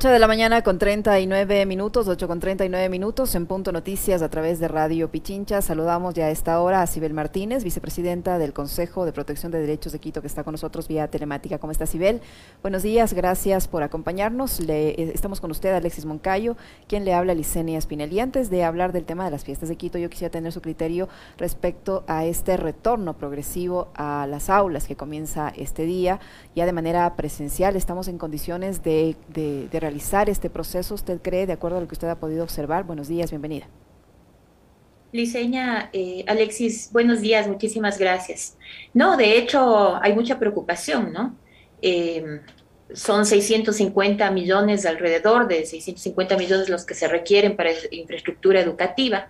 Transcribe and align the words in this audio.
8 0.00 0.08
de 0.08 0.18
la 0.18 0.28
mañana 0.28 0.62
con 0.62 0.78
39 0.78 1.66
minutos, 1.66 2.08
8 2.08 2.26
con 2.26 2.40
39 2.40 2.88
minutos 2.88 3.34
en 3.34 3.44
Punto 3.44 3.70
Noticias 3.70 4.22
a 4.22 4.30
través 4.30 4.58
de 4.58 4.66
Radio 4.66 5.10
Pichincha. 5.10 5.60
Saludamos 5.60 6.14
ya 6.14 6.24
a 6.24 6.30
esta 6.30 6.58
hora 6.62 6.80
a 6.80 6.86
Sibel 6.86 7.12
Martínez, 7.12 7.64
vicepresidenta 7.64 8.38
del 8.38 8.54
Consejo 8.54 9.04
de 9.04 9.12
Protección 9.12 9.52
de 9.52 9.60
Derechos 9.60 9.92
de 9.92 9.98
Quito, 9.98 10.22
que 10.22 10.26
está 10.26 10.42
con 10.42 10.52
nosotros 10.52 10.88
vía 10.88 11.08
telemática. 11.08 11.58
¿Cómo 11.58 11.70
está 11.70 11.84
Sibel? 11.84 12.22
Buenos 12.62 12.82
días, 12.82 13.12
gracias 13.12 13.68
por 13.68 13.82
acompañarnos. 13.82 14.60
Le, 14.60 14.88
eh, 14.88 15.12
estamos 15.12 15.38
con 15.38 15.50
usted, 15.50 15.74
Alexis 15.74 16.06
Moncayo, 16.06 16.56
quien 16.88 17.04
le 17.04 17.12
habla 17.12 17.32
a 17.32 17.34
Licenia 17.34 17.78
Spinelli. 17.78 18.20
Antes 18.20 18.48
de 18.48 18.64
hablar 18.64 18.92
del 18.92 19.04
tema 19.04 19.26
de 19.26 19.32
las 19.32 19.44
fiestas 19.44 19.68
de 19.68 19.76
Quito, 19.76 19.98
yo 19.98 20.08
quisiera 20.08 20.32
tener 20.32 20.50
su 20.50 20.62
criterio 20.62 21.10
respecto 21.36 22.04
a 22.06 22.24
este 22.24 22.56
retorno 22.56 23.18
progresivo 23.18 23.88
a 23.94 24.26
las 24.26 24.48
aulas 24.48 24.86
que 24.86 24.96
comienza 24.96 25.52
este 25.54 25.84
día, 25.84 26.20
ya 26.56 26.64
de 26.64 26.72
manera 26.72 27.16
presencial. 27.16 27.76
Estamos 27.76 28.08
en 28.08 28.16
condiciones 28.16 28.82
de, 28.82 29.14
de, 29.28 29.68
de 29.70 29.89
realizar 29.90 30.30
este 30.30 30.48
proceso, 30.48 30.94
usted 30.94 31.20
cree, 31.20 31.46
de 31.46 31.52
acuerdo 31.52 31.78
a 31.78 31.80
lo 31.80 31.88
que 31.88 31.94
usted 31.94 32.08
ha 32.08 32.20
podido 32.20 32.44
observar? 32.44 32.84
Buenos 32.84 33.08
días, 33.08 33.30
bienvenida. 33.30 33.66
Liceña, 35.10 35.90
eh, 35.92 36.24
Alexis, 36.28 36.90
buenos 36.92 37.20
días, 37.20 37.48
muchísimas 37.48 37.98
gracias. 37.98 38.56
No, 38.94 39.16
de 39.16 39.36
hecho, 39.36 39.96
hay 40.00 40.14
mucha 40.14 40.38
preocupación, 40.38 41.12
¿no? 41.12 41.34
Eh, 41.82 42.40
son 42.92 43.26
650 43.26 44.30
millones 44.30 44.86
alrededor 44.86 45.48
de 45.48 45.66
650 45.66 46.36
millones 46.36 46.68
los 46.68 46.84
que 46.84 46.94
se 46.94 47.08
requieren 47.08 47.56
para 47.56 47.70
infraestructura 47.90 48.60
educativa. 48.60 49.28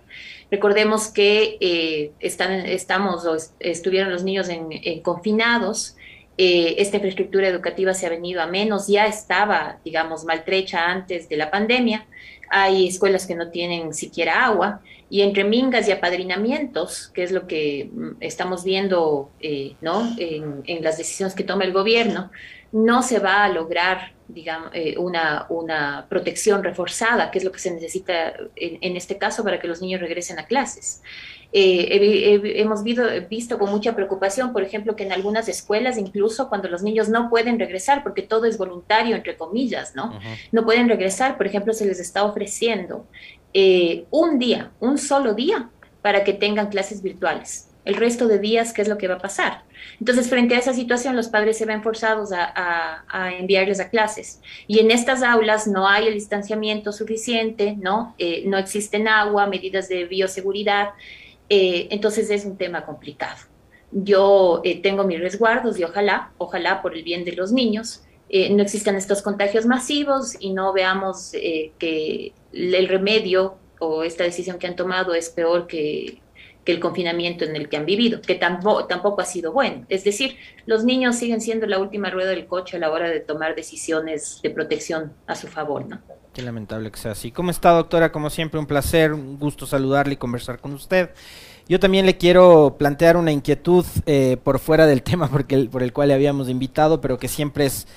Recordemos 0.51 1.09
que 1.09 1.57
eh, 1.61 2.13
están, 2.21 2.53
estamos 2.53 3.25
o 3.25 3.35
estuvieron 3.61 4.13
los 4.13 4.25
niños 4.25 4.51
en, 4.51 4.69
en 4.71 5.01
confinados 5.01 5.97
eh, 6.43 6.81
esta 6.81 6.97
infraestructura 6.97 7.49
educativa 7.49 7.93
se 7.93 8.07
ha 8.07 8.09
venido 8.09 8.41
a 8.41 8.47
menos, 8.47 8.89
ya 8.89 9.05
estaba, 9.07 9.77
digamos, 9.85 10.25
maltrecha 10.25 10.91
antes 10.91 11.29
de 11.29 11.37
la 11.37 11.51
pandemia. 11.51 12.07
Hay 12.49 12.89
escuelas 12.89 13.27
que 13.27 13.35
no 13.35 13.51
tienen 13.51 13.93
siquiera 13.93 14.47
agua 14.47 14.81
y 15.11 15.21
entre 15.21 15.45
mingas 15.45 15.87
y 15.87 15.93
apadrinamientos, 15.93 17.09
que 17.09 17.25
es 17.25 17.31
lo 17.31 17.47
que 17.47 17.91
mm, 17.93 18.09
estamos 18.21 18.65
viendo 18.65 19.31
eh, 19.41 19.75
¿no? 19.83 20.17
En, 20.17 20.83
las 20.83 20.97
decisiones 20.97 21.35
que 21.35 21.45
toma 21.45 21.65
el 21.65 21.75
gobierno, 21.75 22.31
no 22.73 23.03
se 23.03 23.19
va 23.19 23.45
a 23.45 23.49
lograr 23.49 24.13
digamos, 24.29 24.71
eh, 24.75 24.97
una, 24.97 25.47
una 25.49 26.07
protección 26.09 26.63
reforzada, 26.63 27.31
que 27.31 27.39
es 27.39 27.45
lo 27.45 27.53
que 27.53 27.59
se 27.59 27.73
necesita 27.73 28.33
en, 28.57 28.79
en 28.81 28.97
este 28.97 29.19
caso 29.19 29.43
para 29.43 29.59
que 29.59 29.67
los 29.67 29.81
niños 29.81 30.01
regresen 30.01 30.39
a 30.39 30.47
clases. 30.47 31.03
Eh, 31.53 32.41
hemos 32.61 32.85
visto 32.85 33.59
con 33.59 33.71
mucha 33.71 33.97
preocupación, 33.97 34.53
por 34.53 34.63
ejemplo, 34.63 34.95
que 34.95 35.03
en 35.03 35.13
algunas 35.13 35.49
escuelas, 35.49 35.99
incluso 35.99 36.49
cuando 36.49 36.69
los 36.69 36.83
niños 36.83 37.09
no 37.09 37.29
pueden 37.29 37.59
regresar, 37.59 38.05
porque 38.05 38.23
todo 38.23 38.45
es 38.45 38.57
voluntario, 38.57 39.17
entre 39.17 39.37
comillas, 39.37 39.97
¿no? 39.97 40.17
No 40.53 40.65
pueden 40.65 40.89
regresar, 40.89 41.37
por 41.37 41.47
ejemplo, 41.47 41.73
se 41.73 41.87
les 41.87 41.99
está 41.99 42.23
ofreciendo 42.23 43.05
eh, 43.53 44.05
un 44.11 44.39
día, 44.39 44.71
un 44.79 44.97
solo 44.97 45.35
día, 45.35 45.71
para 46.03 46.23
que 46.23 46.33
tengan 46.33 46.69
clases 46.69 47.03
virtuales. 47.03 47.70
El 47.85 47.95
resto 47.95 48.29
de 48.29 48.39
días, 48.39 48.73
¿qué 48.73 48.83
es 48.83 48.89
lo 48.89 48.99
que 48.99 49.09
va 49.09 49.15
a 49.15 49.19
pasar? 49.19 49.65
Entonces, 49.99 50.29
frente 50.29 50.55
a 50.55 50.59
esa 50.59 50.75
situación, 50.75 51.17
los 51.17 51.29
padres 51.29 51.57
se 51.57 51.65
ven 51.65 51.83
forzados 51.83 52.31
a, 52.33 53.05
enviarles 53.39 53.81
a 53.81 53.89
clases. 53.89 54.41
Y 54.67 54.81
en 54.81 54.91
estas 54.91 55.23
aulas 55.23 55.67
no 55.67 55.89
hay 55.89 56.07
el 56.07 56.15
distanciamiento 56.15 56.93
suficiente, 56.93 57.77
¿no? 57.79 58.15
Eh, 58.19 58.45
no 58.47 58.59
existen 58.59 59.09
agua, 59.09 59.47
medidas 59.47 59.89
de 59.89 60.05
bioseguridad. 60.05 60.91
Eh, 61.49 61.89
entonces 61.91 62.31
es 62.31 62.45
un 62.45 62.59
tema 62.59 62.85
complicado. 62.85 63.39
Yo 63.93 64.61
eh, 64.63 64.81
tengo 64.83 65.05
mis 65.05 65.19
resguardos 65.19 65.79
y 65.79 65.85
ojalá, 65.85 66.33
ojalá 66.39 66.83
por 66.83 66.95
el 66.95 67.03
bien 67.03 67.25
de 67.25 67.33
los 67.33 67.53
niños, 67.53 68.03
no 68.33 68.63
existan 68.63 68.95
estos 68.95 69.23
contagios 69.23 69.67
masivos 69.67 70.37
y 70.39 70.53
no 70.53 70.73
veamos 70.73 71.33
que 71.33 72.33
el 72.53 72.87
remedio 72.87 73.57
o 73.81 74.05
esta 74.05 74.23
decisión 74.23 74.57
que 74.61 74.69
han 74.69 74.77
tomado 74.77 75.15
es 75.15 75.31
peor 75.31 75.67
que, 75.67 76.21
que, 76.65 76.73
el 76.73 76.81
confinamiento 76.81 77.45
en 77.45 77.57
el 77.57 77.69
que 77.69 77.77
han 77.77 77.87
vivido, 77.87 78.21
que 78.21 78.35
tampoco, 78.35 78.87
tampoco 78.87 79.21
ha 79.21 79.25
sido 79.25 79.53
bueno. 79.53 79.85
Es 79.89 80.05
decir, 80.05 80.37
los 80.67 80.85
niños 80.85 81.17
siguen 81.17 81.41
siendo 81.41 81.67
la 81.67 81.79
última 81.79 82.11
rueda 82.11 82.31
del 82.31 82.47
coche 82.47 82.77
a 82.77 82.81
la 82.81 82.91
hora 82.91 83.09
de 83.09 83.21
tomar 83.21 83.55
decisiones 83.55 84.41
de 84.43 84.51
protección 84.51 85.13
a 85.27 85.35
su 85.35 85.49
favor, 85.49 85.87
¿no? 85.87 86.01
Qué 86.33 86.43
lamentable 86.43 86.93
que 86.93 86.99
sea 86.99 87.13
así. 87.13 87.33
¿Cómo 87.33 87.51
está, 87.51 87.71
doctora? 87.71 88.13
Como 88.13 88.31
siempre, 88.31 88.61
un 88.61 88.67
placer, 88.67 89.13
un 89.13 89.39
gusto 89.39 89.67
saludarle 89.67 90.15
y 90.15 90.17
conversar 90.17 90.61
con 90.61 90.73
usted. 90.73 91.11
Yo 91.69 91.81
también 91.81 92.07
le 92.07 92.17
quiero 92.17 92.77
plantear 92.79 93.17
una 93.17 93.33
inquietud 93.33 93.85
eh, 94.07 94.37
por 94.43 94.59
fuera 94.59 94.87
del 94.87 95.03
tema 95.05 95.29
porque 95.29 95.69
por 95.71 95.83
el 95.83 95.93
cual 95.93 96.09
le 96.09 96.15
habíamos 96.15 96.49
invitado, 96.49 97.01
pero 97.01 97.19
que 97.19 97.29
siempre 97.29 97.67
es, 97.67 97.89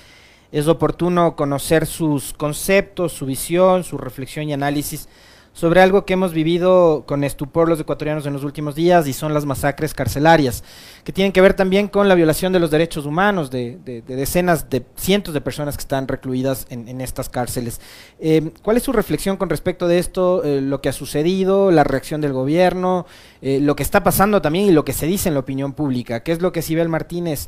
es 0.51 0.67
oportuno 0.67 1.35
conocer 1.35 1.85
sus 1.85 2.33
conceptos, 2.33 3.13
su 3.13 3.25
visión, 3.25 3.83
su 3.83 3.97
reflexión 3.97 4.49
y 4.49 4.53
análisis 4.53 5.07
sobre 5.53 5.81
algo 5.81 6.03
que 6.03 6.13
hemos 6.13 6.33
vivido 6.33 7.03
con 7.05 7.23
estupor 7.23 7.69
los 7.69 7.79
ecuatorianos 7.79 8.25
en 8.25 8.33
los 8.33 8.43
últimos 8.43 8.73
días 8.73 9.07
y 9.07 9.13
son 9.13 9.33
las 9.35 9.45
masacres 9.45 9.93
carcelarias, 9.93 10.63
que 11.03 11.13
tienen 11.13 11.31
que 11.31 11.41
ver 11.41 11.53
también 11.53 11.87
con 11.87 12.09
la 12.09 12.15
violación 12.15 12.51
de 12.51 12.59
los 12.59 12.71
derechos 12.71 13.05
humanos 13.05 13.51
de, 13.51 13.77
decenas 14.07 14.69
de 14.69 14.83
cientos 14.95 15.33
de 15.33 15.41
personas 15.41 15.77
que 15.77 15.81
están 15.81 16.07
recluidas 16.07 16.65
en, 16.69 17.01
estas 17.01 17.29
cárceles. 17.29 17.79
Eh, 18.19 18.51
¿Cuál 18.63 18.77
es 18.77 18.83
su 18.83 18.91
reflexión 18.91 19.37
con 19.37 19.49
respecto 19.49 19.87
de 19.87 19.99
esto, 19.99 20.43
eh, 20.43 20.59
lo 20.59 20.81
que 20.81 20.89
ha 20.89 20.93
sucedido, 20.93 21.69
la 21.69 21.83
reacción 21.83 22.19
del 22.19 22.33
gobierno, 22.33 23.05
eh, 23.41 23.59
lo 23.61 23.75
que 23.75 23.83
está 23.83 24.03
pasando 24.03 24.41
también 24.41 24.65
y 24.65 24.71
lo 24.71 24.83
que 24.83 24.93
se 24.93 25.05
dice 25.05 25.29
en 25.29 25.35
la 25.35 25.41
opinión 25.41 25.73
pública? 25.73 26.21
¿Qué 26.21 26.31
es 26.31 26.41
lo 26.41 26.51
que 26.51 26.61
Sibel 26.61 26.89
Martínez 26.89 27.47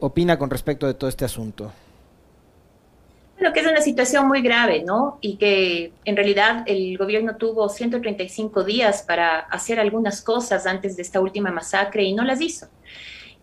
opina 0.00 0.38
con 0.38 0.50
respecto 0.50 0.86
de 0.86 0.92
todo 0.92 1.08
este 1.08 1.24
asunto? 1.24 1.72
Bueno, 3.36 3.52
que 3.52 3.60
es 3.60 3.66
una 3.66 3.80
situación 3.80 4.28
muy 4.28 4.42
grave, 4.42 4.84
¿no? 4.84 5.18
Y 5.20 5.36
que 5.36 5.92
en 6.04 6.16
realidad 6.16 6.62
el 6.66 6.96
gobierno 6.96 7.36
tuvo 7.36 7.68
135 7.68 8.62
días 8.62 9.02
para 9.02 9.40
hacer 9.40 9.80
algunas 9.80 10.22
cosas 10.22 10.66
antes 10.66 10.96
de 10.96 11.02
esta 11.02 11.20
última 11.20 11.50
masacre 11.50 12.04
y 12.04 12.14
no 12.14 12.24
las 12.24 12.40
hizo. 12.40 12.68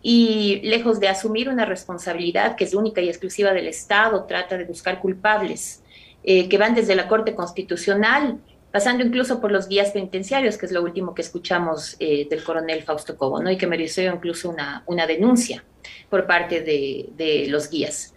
Y 0.00 0.60
lejos 0.64 0.98
de 0.98 1.08
asumir 1.08 1.48
una 1.48 1.66
responsabilidad 1.66 2.56
que 2.56 2.64
es 2.64 2.74
única 2.74 3.00
y 3.02 3.08
exclusiva 3.08 3.52
del 3.52 3.68
Estado, 3.68 4.24
trata 4.24 4.56
de 4.56 4.64
buscar 4.64 4.98
culpables 4.98 5.82
eh, 6.24 6.48
que 6.48 6.58
van 6.58 6.74
desde 6.74 6.94
la 6.94 7.06
Corte 7.06 7.34
Constitucional, 7.34 8.40
pasando 8.72 9.04
incluso 9.04 9.40
por 9.40 9.52
los 9.52 9.68
guías 9.68 9.90
penitenciarios, 9.90 10.56
que 10.56 10.66
es 10.66 10.72
lo 10.72 10.82
último 10.82 11.14
que 11.14 11.22
escuchamos 11.22 11.96
eh, 12.00 12.26
del 12.30 12.42
coronel 12.42 12.82
Fausto 12.82 13.16
Cobo, 13.16 13.42
¿no? 13.42 13.50
Y 13.50 13.58
que 13.58 13.66
mereció 13.66 14.12
incluso 14.12 14.48
una, 14.48 14.82
una 14.86 15.06
denuncia 15.06 15.62
por 16.08 16.26
parte 16.26 16.62
de, 16.62 17.10
de 17.14 17.46
los 17.48 17.68
guías. 17.68 18.14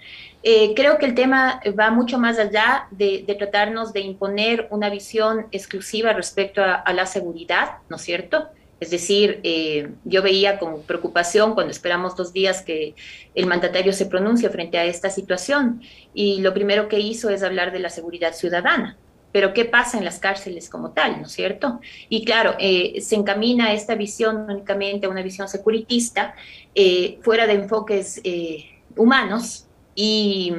Eh, 0.48 0.76
creo 0.76 1.00
que 1.00 1.08
el 1.08 1.16
tema 1.16 1.60
va 1.78 1.90
mucho 1.90 2.20
más 2.20 2.38
allá 2.38 2.88
de, 2.92 3.26
tratarnos 3.36 3.94
de 3.94 4.02
imponer 4.02 4.68
una 4.70 4.92
visión 4.92 5.48
exclusiva 5.52 6.14
respecto 6.14 6.62
a, 6.64 6.94
la 6.94 7.08
seguridad, 7.08 7.80
¿no 7.90 7.96
es 7.96 8.04
cierto? 8.04 8.50
Es 8.80 8.92
decir, 8.92 9.40
eh, 9.42 9.90
yo 10.04 10.22
veía 10.22 10.60
con 10.60 10.84
preocupación 10.84 11.56
cuando 11.56 11.72
esperamos 11.72 12.16
dos 12.16 12.32
días 12.32 12.62
que 12.62 12.94
el 13.34 13.48
mandatario 13.48 13.92
se 13.92 14.06
pronuncie 14.06 14.48
frente 14.52 14.78
a 14.78 14.86
esta 14.86 15.10
situación 15.10 15.82
y 16.14 16.42
lo 16.42 16.54
primero 16.54 16.90
que 16.90 17.00
hizo 17.00 17.32
es 17.32 17.42
hablar 17.42 17.72
de 17.72 17.80
la 17.80 17.90
seguridad 17.90 18.34
ciudadana. 18.34 18.98
Pero 19.32 19.52
¿qué 19.52 19.66
pasa 19.66 19.98
en 19.98 20.06
las 20.06 20.20
cárceles 20.20 20.70
como 20.70 20.92
tal, 20.92 21.22
no 21.22 21.26
es 21.26 21.32
cierto? 21.32 21.80
Y 22.08 22.24
claro, 22.24 22.54
eh, 22.60 23.02
se 23.02 23.16
encamina 23.16 23.74
esta 23.74 23.96
visión 23.96 24.48
únicamente 24.48 25.08
a 25.08 25.10
una 25.10 25.24
visión 25.24 25.48
securitista, 25.48 26.36
fuera 27.24 27.48
de 27.48 27.54
enfoques 27.54 28.22
humanos, 28.96 29.66
y 29.96 30.54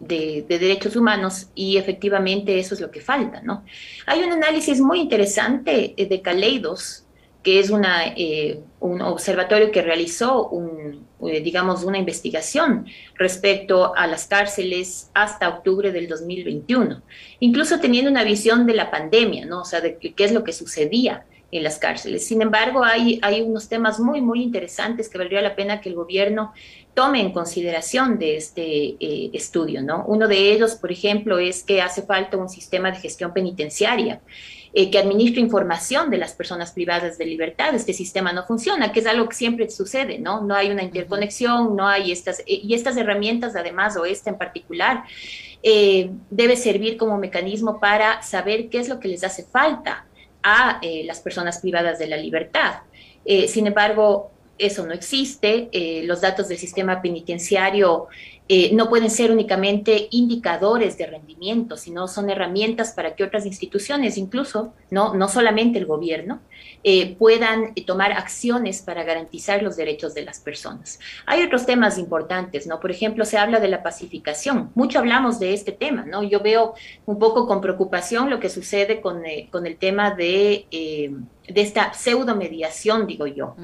de, 0.00 0.44
derechos 0.48 0.96
humanos 0.96 1.48
y 1.54 1.76
efectivamente 1.76 2.58
eso 2.58 2.74
es 2.74 2.80
lo 2.80 2.90
que 2.90 3.00
falta, 3.00 3.40
¿no? 3.42 3.64
Hay 4.06 4.22
un 4.22 4.32
análisis 4.32 4.80
muy 4.80 5.00
interesante 5.00 5.94
eh, 5.96 6.06
de 6.06 6.20
Caleidos, 6.20 7.04
que 7.42 7.58
es 7.58 7.70
una, 7.70 8.08
eh, 8.16 8.60
un 8.80 9.00
observatorio 9.00 9.70
que 9.70 9.80
realizó, 9.80 10.48
un, 10.48 11.06
eh, 11.26 11.40
digamos, 11.40 11.84
una 11.84 11.96
investigación 11.96 12.86
respecto 13.14 13.94
a 13.96 14.06
las 14.06 14.26
cárceles 14.26 15.10
hasta 15.14 15.48
octubre 15.48 15.90
del 15.90 16.06
2021, 16.08 17.02
incluso 17.38 17.80
teniendo 17.80 18.10
una 18.10 18.24
visión 18.24 18.66
de 18.66 18.74
la 18.74 18.90
pandemia, 18.90 19.46
¿no? 19.46 19.62
O 19.62 19.64
sea, 19.64 19.80
de 19.80 19.96
qué 19.96 20.24
es 20.24 20.32
lo 20.32 20.44
que 20.44 20.52
sucedía 20.52 21.24
en 21.52 21.62
las 21.62 21.78
cárceles. 21.78 22.26
Sin 22.26 22.42
embargo, 22.42 22.84
hay, 22.84 23.18
hay 23.22 23.42
unos 23.42 23.68
temas 23.68 23.98
muy, 23.98 24.20
muy 24.20 24.42
interesantes 24.42 25.08
que 25.08 25.18
valdría 25.18 25.42
la 25.42 25.56
pena 25.56 25.80
que 25.80 25.88
el 25.88 25.94
gobierno 25.94 26.52
tome 26.94 27.20
en 27.20 27.32
consideración 27.32 28.18
de 28.18 28.36
este 28.36 28.96
eh, 29.00 29.30
estudio, 29.32 29.82
¿no? 29.82 30.04
Uno 30.06 30.28
de 30.28 30.52
ellos, 30.52 30.74
por 30.74 30.92
ejemplo, 30.92 31.38
es 31.38 31.62
que 31.62 31.82
hace 31.82 32.02
falta 32.02 32.36
un 32.36 32.48
sistema 32.48 32.90
de 32.90 32.98
gestión 32.98 33.32
penitenciaria 33.32 34.20
eh, 34.72 34.90
que 34.90 34.98
administre 34.98 35.40
información 35.40 36.10
de 36.10 36.18
las 36.18 36.32
personas 36.32 36.72
privadas 36.72 37.18
de 37.18 37.26
libertad. 37.26 37.74
Este 37.74 37.92
sistema 37.92 38.32
no 38.32 38.44
funciona, 38.44 38.92
que 38.92 39.00
es 39.00 39.06
algo 39.06 39.28
que 39.28 39.36
siempre 39.36 39.68
sucede, 39.70 40.18
¿no? 40.18 40.42
No 40.42 40.54
hay 40.54 40.70
una 40.70 40.82
interconexión, 40.82 41.76
no 41.76 41.86
hay 41.86 42.12
estas, 42.12 42.40
eh, 42.40 42.60
y 42.62 42.74
estas 42.74 42.96
herramientas, 42.96 43.56
además, 43.56 43.96
o 43.96 44.04
esta 44.04 44.30
en 44.30 44.38
particular, 44.38 45.04
debe 46.30 46.56
servir 46.56 46.96
como 46.96 47.18
mecanismo 47.18 47.80
para 47.80 48.22
saber 48.22 48.70
qué 48.70 48.78
es 48.78 48.88
lo 48.88 48.98
que 48.98 49.08
les 49.08 49.22
hace 49.24 49.44
falta 49.44 50.06
a 50.42 50.80
las 51.04 51.20
personas 51.20 51.58
privadas 51.60 51.98
de 51.98 52.06
la 52.06 52.16
libertad. 52.16 52.80
sin 53.48 53.66
embargo, 53.66 54.30
eso 54.60 54.86
no 54.86 54.92
existe. 54.92 55.68
Eh, 55.72 56.02
los 56.04 56.20
datos 56.20 56.48
del 56.48 56.58
sistema 56.58 57.00
penitenciario 57.00 58.08
eh, 58.48 58.70
no 58.74 58.88
pueden 58.88 59.10
ser 59.10 59.30
únicamente 59.30 60.08
indicadores 60.10 60.98
de 60.98 61.06
rendimiento, 61.06 61.76
sino 61.76 62.08
son 62.08 62.30
herramientas 62.30 62.92
para 62.92 63.14
que 63.14 63.22
otras 63.22 63.46
instituciones, 63.46 64.18
incluso, 64.18 64.74
no, 64.90 65.14
no 65.14 65.28
solamente 65.28 65.78
el 65.78 65.86
gobierno, 65.86 66.40
eh, 66.82 67.14
puedan 67.16 67.74
tomar 67.86 68.12
acciones 68.12 68.82
para 68.82 69.04
garantizar 69.04 69.62
los 69.62 69.76
derechos 69.76 70.14
de 70.14 70.24
las 70.24 70.40
personas. 70.40 70.98
Hay 71.26 71.44
otros 71.44 71.64
temas 71.64 71.96
importantes, 71.96 72.66
¿no? 72.66 72.80
Por 72.80 72.90
ejemplo, 72.90 73.24
se 73.24 73.38
habla 73.38 73.60
de 73.60 73.68
la 73.68 73.82
pacificación. 73.82 74.70
Mucho 74.74 74.98
hablamos 74.98 75.38
de 75.38 75.54
este 75.54 75.72
tema, 75.72 76.04
¿no? 76.04 76.24
Yo 76.24 76.40
veo 76.40 76.74
un 77.06 77.18
poco 77.18 77.46
con 77.46 77.60
preocupación 77.60 78.30
lo 78.30 78.40
que 78.40 78.50
sucede 78.50 79.00
con, 79.00 79.22
con 79.50 79.64
el 79.64 79.76
tema 79.76 80.10
de 80.10 80.66
de 81.52 81.60
esta 81.60 81.92
pseudo 81.92 82.36
mediación, 82.36 83.06
digo 83.06 83.26
yo. 83.26 83.56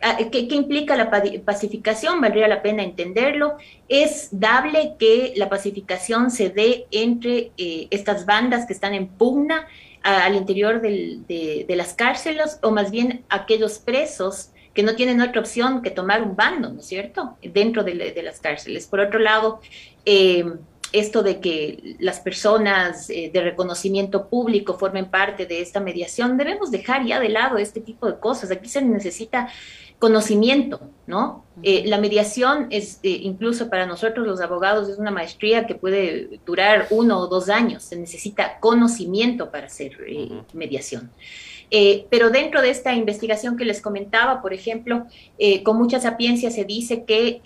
Ah, 0.00 0.18
¿Qué, 0.30 0.46
implica 0.50 0.96
la 0.96 1.10
pacificación? 1.44 2.20
Valdría 2.20 2.48
la 2.48 2.62
pena 2.62 2.82
entenderlo. 2.82 3.56
Es 3.88 4.28
dable 4.32 4.94
que 4.98 5.32
la 5.36 5.48
pacificación 5.48 6.30
se 6.30 6.50
dé 6.50 6.86
entre 6.90 7.52
eh, 7.56 7.88
estas 7.90 8.26
bandas 8.26 8.66
que 8.66 8.72
están 8.72 8.94
en 8.94 9.08
pugna 9.08 9.66
al 10.02 10.34
interior 10.34 10.80
de, 10.80 11.64
las 11.68 11.94
cárceles 11.94 12.58
o 12.62 12.70
más 12.70 12.90
bien 12.90 13.24
aquellos 13.28 13.78
presos 13.78 14.50
que 14.74 14.82
no 14.82 14.96
tienen 14.96 15.20
otra 15.20 15.40
opción 15.40 15.82
que 15.82 15.90
tomar 15.90 16.22
un 16.22 16.34
bando, 16.34 16.70
¿no 16.70 16.80
es 16.80 16.86
cierto?, 16.86 17.36
dentro 17.42 17.84
de, 17.84 18.22
las 18.22 18.40
cárceles. 18.40 18.86
Por 18.86 19.00
otro 19.00 19.18
lado, 19.18 19.60
eh, 20.04 20.44
esto 20.92 21.22
de 21.22 21.40
que 21.40 21.96
las 21.98 22.20
personas 22.20 23.08
eh, 23.10 23.30
de 23.32 23.40
reconocimiento 23.40 24.28
público 24.28 24.74
formen 24.74 25.10
parte 25.10 25.46
de 25.46 25.60
esta 25.60 25.80
mediación, 25.80 26.36
debemos 26.36 26.70
dejar 26.70 27.04
ya 27.06 27.18
de 27.18 27.30
lado 27.30 27.56
este 27.56 27.80
tipo 27.80 28.06
de 28.06 28.18
cosas. 28.18 28.50
Aquí 28.50 28.68
se 28.68 28.82
necesita 28.82 29.48
conocimiento, 29.98 30.80
¿no? 31.06 31.44
Eh, 31.62 31.84
la 31.86 31.98
mediación 31.98 32.66
es, 32.70 32.98
eh, 33.02 33.20
incluso 33.22 33.70
para 33.70 33.86
nosotros 33.86 34.26
los 34.26 34.40
abogados, 34.40 34.88
es 34.88 34.98
una 34.98 35.10
maestría 35.10 35.66
que 35.66 35.74
puede 35.76 36.40
durar 36.44 36.88
uno 36.90 37.20
o 37.20 37.26
dos 37.28 37.48
años. 37.48 37.84
Se 37.84 37.96
necesita 37.96 38.58
conocimiento 38.60 39.50
para 39.50 39.66
hacer 39.66 39.96
mediación. 40.52 41.10
pero 42.10 42.28
dentro 42.28 42.60
de 42.60 42.68
esta 42.68 42.92
investigación 42.92 43.56
que 43.56 43.64
les 43.64 43.80
comentaba, 43.80 44.42
por 44.42 44.52
ejemplo, 44.52 45.06
con 45.64 45.78
mucha 45.78 46.00
sapiencia 46.00 46.50
se 46.50 46.64
dice 46.64 47.04
que 47.04 47.40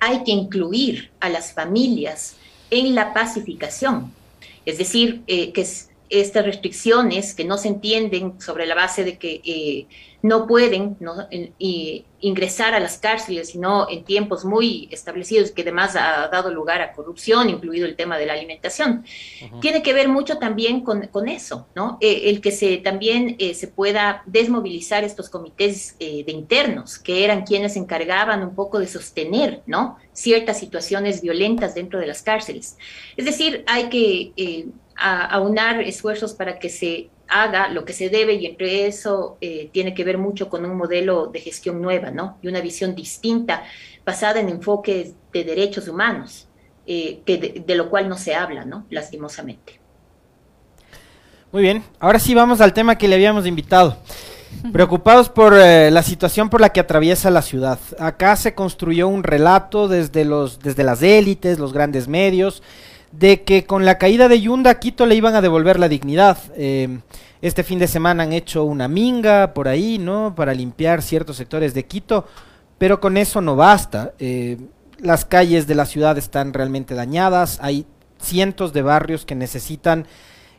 hay 0.00 0.24
que 0.24 0.32
incluir 0.32 1.10
a 1.20 1.28
las 1.28 1.52
familias 1.52 2.36
en 2.70 2.94
la 2.94 3.12
pacificación. 3.14 4.12
Es 4.64 4.78
decir, 4.78 5.22
eh, 5.26 5.52
que 5.52 5.66
estas 6.10 6.44
restricciones 6.44 7.34
que 7.34 7.44
no 7.44 7.58
se 7.58 7.68
entienden 7.68 8.40
sobre 8.40 8.66
la 8.66 8.74
base 8.74 9.04
de 9.04 9.18
que 9.18 9.40
eh, 9.44 9.86
no 10.22 10.46
pueden 10.46 10.96
ingresar 12.20 12.74
a 12.74 12.80
las 12.80 12.98
cárceles, 12.98 13.50
sino 13.50 13.88
en 13.88 14.04
tiempos 14.04 14.44
muy 14.44 14.88
establecidos, 14.90 15.50
que 15.50 15.62
además 15.62 15.96
ha 15.96 16.28
dado 16.28 16.52
lugar 16.52 16.82
a 16.82 16.92
corrupción, 16.92 17.48
incluido 17.48 17.86
el 17.86 17.96
tema 17.96 18.18
de 18.18 18.26
la 18.26 18.34
alimentación. 18.34 19.04
Tiene 19.60 19.82
que 19.82 19.92
ver 19.92 20.08
mucho 20.08 20.38
también 20.38 20.82
con, 20.82 21.28
eso, 21.28 21.66
¿no? 21.74 21.98
Eh, 22.00 22.22
el 22.30 22.40
que 22.40 22.52
se 22.52 22.78
también 22.78 23.36
eh, 23.38 23.54
se 23.54 23.68
pueda 23.68 24.22
desmovilizar 24.26 25.04
estos 25.04 25.28
comités 25.28 25.96
de 25.98 26.32
internos, 26.32 26.98
que 26.98 27.24
eran 27.24 27.44
quienes 27.44 27.74
se 27.74 27.78
encargaban 27.78 28.42
un 28.42 28.54
poco 28.54 28.78
de 28.78 28.86
sostener, 28.86 29.62
¿no? 29.66 29.98
Ciertas 30.12 30.58
situaciones 30.58 31.20
violentas 31.20 31.74
dentro 31.74 31.98
de 31.98 32.06
las 32.06 32.22
cárceles. 32.22 32.76
Es 33.16 33.24
decir, 33.24 33.64
hay 33.66 33.88
que 33.88 34.72
aunar 34.98 35.80
esfuerzos 35.80 36.32
para 36.34 36.58
que 36.58 36.68
se 36.68 37.10
haga 37.28 37.68
lo 37.68 37.84
que 37.84 37.92
se 37.92 38.08
debe 38.08 38.34
y 38.34 38.46
entre 38.46 38.86
eso 38.86 39.36
eh, 39.40 39.68
tiene 39.72 39.94
que 39.94 40.04
ver 40.04 40.18
mucho 40.18 40.48
con 40.48 40.64
un 40.64 40.76
modelo 40.76 41.26
de 41.26 41.40
gestión 41.40 41.80
nueva, 41.80 42.10
¿no? 42.10 42.38
Y 42.42 42.48
una 42.48 42.60
visión 42.60 42.94
distinta 42.94 43.64
basada 44.04 44.40
en 44.40 44.48
enfoques 44.48 45.12
de 45.32 45.44
derechos 45.44 45.88
humanos, 45.88 46.48
eh, 46.86 47.20
que 47.24 47.64
de, 47.64 47.74
lo 47.74 47.90
cual 47.90 48.08
no 48.08 48.16
se 48.16 48.34
habla, 48.34 48.64
¿no? 48.64 48.86
Lastimosamente. 48.90 49.78
Muy 51.52 51.62
bien, 51.62 51.82
ahora 51.98 52.18
sí 52.18 52.34
vamos 52.34 52.60
al 52.60 52.72
tema 52.72 52.96
que 52.96 53.08
le 53.08 53.14
habíamos 53.14 53.46
invitado. 53.46 53.98
Preocupados 54.72 55.28
por 55.28 55.54
eh, 55.54 55.90
la 55.90 56.02
situación 56.02 56.48
por 56.48 56.62
la 56.62 56.70
que 56.70 56.80
atraviesa 56.80 57.30
la 57.30 57.42
ciudad. 57.42 57.78
Acá 57.98 58.34
se 58.36 58.54
construyó 58.54 59.06
un 59.06 59.22
relato 59.22 59.88
desde, 59.88 60.24
los, 60.24 60.58
desde 60.60 60.84
las 60.84 61.02
élites, 61.02 61.58
los 61.58 61.74
grandes 61.74 62.08
medios, 62.08 62.62
de 63.12 63.42
que 63.42 63.64
con 63.64 63.84
la 63.84 63.98
caída 63.98 64.28
de 64.28 64.40
Yunda 64.40 64.70
a 64.70 64.78
Quito 64.78 65.06
le 65.06 65.14
iban 65.14 65.34
a 65.34 65.40
devolver 65.40 65.78
la 65.78 65.88
dignidad. 65.88 66.38
Eh, 66.56 67.00
este 67.40 67.62
fin 67.62 67.78
de 67.78 67.86
semana 67.86 68.24
han 68.24 68.32
hecho 68.32 68.64
una 68.64 68.88
minga 68.88 69.54
por 69.54 69.68
ahí, 69.68 69.98
¿no? 69.98 70.34
Para 70.34 70.54
limpiar 70.54 71.02
ciertos 71.02 71.36
sectores 71.36 71.72
de 71.72 71.86
Quito, 71.86 72.26
pero 72.76 73.00
con 73.00 73.16
eso 73.16 73.40
no 73.40 73.56
basta. 73.56 74.12
Eh, 74.18 74.58
las 74.98 75.24
calles 75.24 75.66
de 75.66 75.74
la 75.74 75.86
ciudad 75.86 76.18
están 76.18 76.52
realmente 76.52 76.94
dañadas, 76.94 77.58
hay 77.62 77.86
cientos 78.20 78.72
de 78.72 78.82
barrios 78.82 79.24
que 79.24 79.36
necesitan 79.36 80.06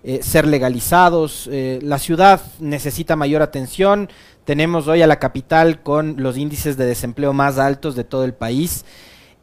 eh, 0.01 0.21
ser 0.23 0.47
legalizados, 0.47 1.49
la 1.51 1.99
ciudad 1.99 2.39
necesita 2.61 3.17
mayor 3.17 3.41
atención, 3.41 4.09
tenemos 4.45 4.87
hoy 4.87 5.01
a 5.01 5.07
la 5.07 5.19
capital 5.19 5.83
con 5.83 6.15
los 6.23 6.37
índices 6.37 6.77
de 6.77 6.85
desempleo 6.85 7.33
más 7.33 7.59
altos 7.59 7.97
de 7.97 8.05
todo 8.05 8.23
el 8.23 8.33
país. 8.33 8.85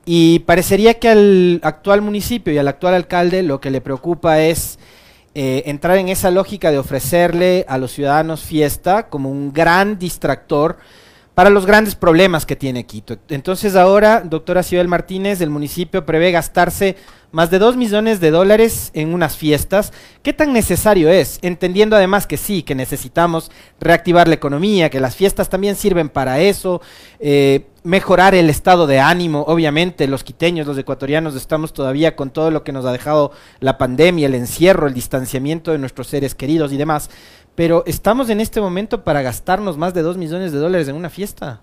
Y 0.09 0.39
parecería 0.41 0.95
que 0.95 1.09
al 1.09 1.61
actual 1.65 2.01
municipio 2.01 2.53
y 2.53 2.59
al 2.59 2.69
actual 2.69 2.95
alcalde 2.95 3.43
lo 3.43 3.61
que 3.61 3.73
le 3.73 3.81
preocupa 3.81 4.41
es 4.41 4.79
eh, 5.35 5.65
entrar 5.67 5.99
en 5.99 6.09
esa 6.09 6.31
lógica 6.31 6.71
de 6.71 6.79
ofrecerle 6.79 7.67
a 7.69 7.77
los 7.77 7.91
ciudadanos 7.91 8.43
fiesta 8.43 9.09
como 9.09 9.33
un 9.33 9.53
gran 9.53 9.99
distractor 9.99 10.77
para 11.37 11.51
los 11.51 11.67
grandes 11.67 11.95
problemas 11.95 12.47
que 12.47 12.57
tiene 12.57 12.87
Quito. 12.87 13.19
Entonces 13.29 13.77
ahora, 13.77 14.23
doctora 14.23 14.63
Cibel 14.63 14.89
Martínez, 14.89 15.43
el 15.43 15.51
municipio 15.51 16.07
prevé 16.07 16.33
gastarse 16.33 16.97
más 17.31 17.51
de 17.51 17.59
2 17.59 17.77
millones 17.77 18.21
de 18.21 18.31
dólares 18.31 18.91
en 18.95 19.13
unas 19.13 19.37
fiestas. 19.37 19.93
¿Qué 20.23 20.33
tan 20.33 20.55
necesario 20.55 21.11
es? 21.11 21.39
Entendiendo 21.43 21.95
además 21.95 22.27
que 22.27 22.39
sí, 22.39 22.63
que 22.63 22.75
necesitamos 22.75 23.51
reactivar 23.79 24.29
la 24.29 24.35
economía, 24.35 24.89
que 24.89 24.99
las 24.99 25.15
fiestas 25.15 25.51
también 25.51 25.77
sirven 25.77 26.09
para 26.09 26.41
eso, 26.41 26.81
eh, 27.21 27.67
mejorar 27.83 28.35
el 28.35 28.49
estado 28.49 28.87
de 28.87 29.01
ánimo. 29.01 29.45
Obviamente 29.47 30.07
los 30.07 30.25
quiteños, 30.25 30.67
los 30.67 30.79
ecuatorianos 30.79 31.35
estamos 31.35 31.75
todavía 31.75 32.17
con 32.17 32.31
todo 32.31 32.51
lo 32.51 32.65
que 32.65 32.73
nos 32.73 32.87
ha 32.87 32.93
dejado 32.93 33.33
la 33.61 33.77
pandemia, 33.77 34.29
el 34.29 34.35
encierro, 34.37 34.87
el 34.87 34.95
distanciamiento 34.95 35.73
de 35.73 35.79
nuestros 35.79 36.07
seres 36.07 36.35
queridos 36.35 36.73
y 36.73 36.79
demás. 36.79 37.11
Pero 37.57 37.83
¿estamos 37.87 38.31
en 38.31 38.41
este 38.41 38.61
momento 38.61 39.03
para 39.03 39.23
gastarnos 39.23 39.77
más 39.77 39.95
de 39.95 40.03
2 40.03 40.17
millones 40.17 40.53
de 40.53 40.59
dólares 40.59 40.87
en 40.89 40.95
una 40.95 41.11
fiesta? 41.11 41.63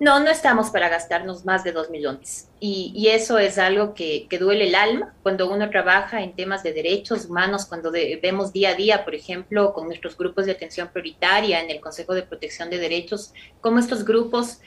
No, 0.00 0.20
no 0.20 0.30
estamos 0.30 0.70
para 0.70 0.88
gastarnos 0.88 1.44
más 1.44 1.64
de 1.64 1.72
dos 1.72 1.90
millones. 1.90 2.48
Y, 2.60 3.08
eso 3.08 3.38
es 3.38 3.58
algo 3.58 3.94
que, 3.94 4.28
duele 4.38 4.68
el 4.68 4.76
alma 4.76 5.14
cuando 5.24 5.50
uno 5.50 5.70
trabaja 5.70 6.22
en 6.22 6.36
temas 6.36 6.62
de 6.62 6.72
derechos 6.72 7.26
humanos, 7.26 7.66
cuando 7.66 7.90
vemos 7.90 8.52
día 8.52 8.70
a 8.70 8.74
día, 8.74 9.04
por 9.04 9.16
ejemplo, 9.16 9.72
con 9.72 9.86
nuestros 9.86 10.16
grupos 10.16 10.46
de 10.46 10.52
atención 10.52 10.88
prioritaria 10.92 11.60
en 11.60 11.70
el 11.70 11.80
Consejo 11.80 12.14
de 12.14 12.22
Protección 12.22 12.70
de 12.70 12.78
Derechos, 12.78 13.32
cómo 13.60 13.80
estos 13.80 14.04
grupos, 14.04 14.60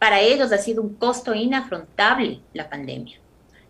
para 0.00 0.20
ellos 0.20 0.50
ha 0.50 0.58
sido 0.58 0.82
un 0.82 0.94
costo 0.94 1.34
inafrontable 1.34 2.40
la 2.52 2.68
pandemia, 2.68 3.20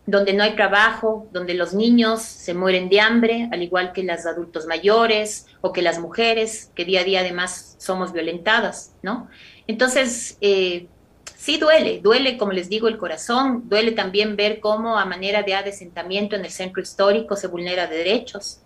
donde 0.07 0.35
no 0.35 0.43
hay 0.43 0.55
trabajo, 0.55 1.29
donde 1.33 1.55
los 1.55 1.73
niños 1.73 2.23
se 2.23 2.53
mueren 2.53 2.89
de 2.89 3.01
hambre, 3.01 3.49
al 3.53 3.63
igual 3.63 3.93
que 3.93 4.03
los 4.03 4.27
adultos 4.27 4.67
mayores 4.67 5.47
o 5.61 5.73
que 5.73 5.83
las 5.83 5.99
mujeres, 5.99 6.71
que 6.75 6.85
día 6.85 7.01
a 7.01 7.05
día 7.05 7.21
además 7.21 7.77
somos 7.79 8.13
violentadas, 8.13 8.93
¿no? 9.03 9.29
Entonces, 9.67 10.37
eh, 10.41 10.87
sí 11.37 11.59
duele, 11.59 12.01
duele, 12.01 12.37
como 12.37 12.53
les 12.53 12.69
digo, 12.69 12.89
el 12.89 12.99
corazón, 12.99 13.69
duele 13.69 13.93
también 13.93 14.37
ver 14.37 14.61
cómo 14.61 14.99
a 14.99 15.05
manera 15.05 15.43
de 15.43 15.55
adesentamiento 15.55 16.37
en 16.37 16.45
el 16.45 16.51
centro 16.51 16.83
histórico 16.83 17.37
se 17.37 17.49
vulnera 17.49 17.87
derechos. 17.87 18.61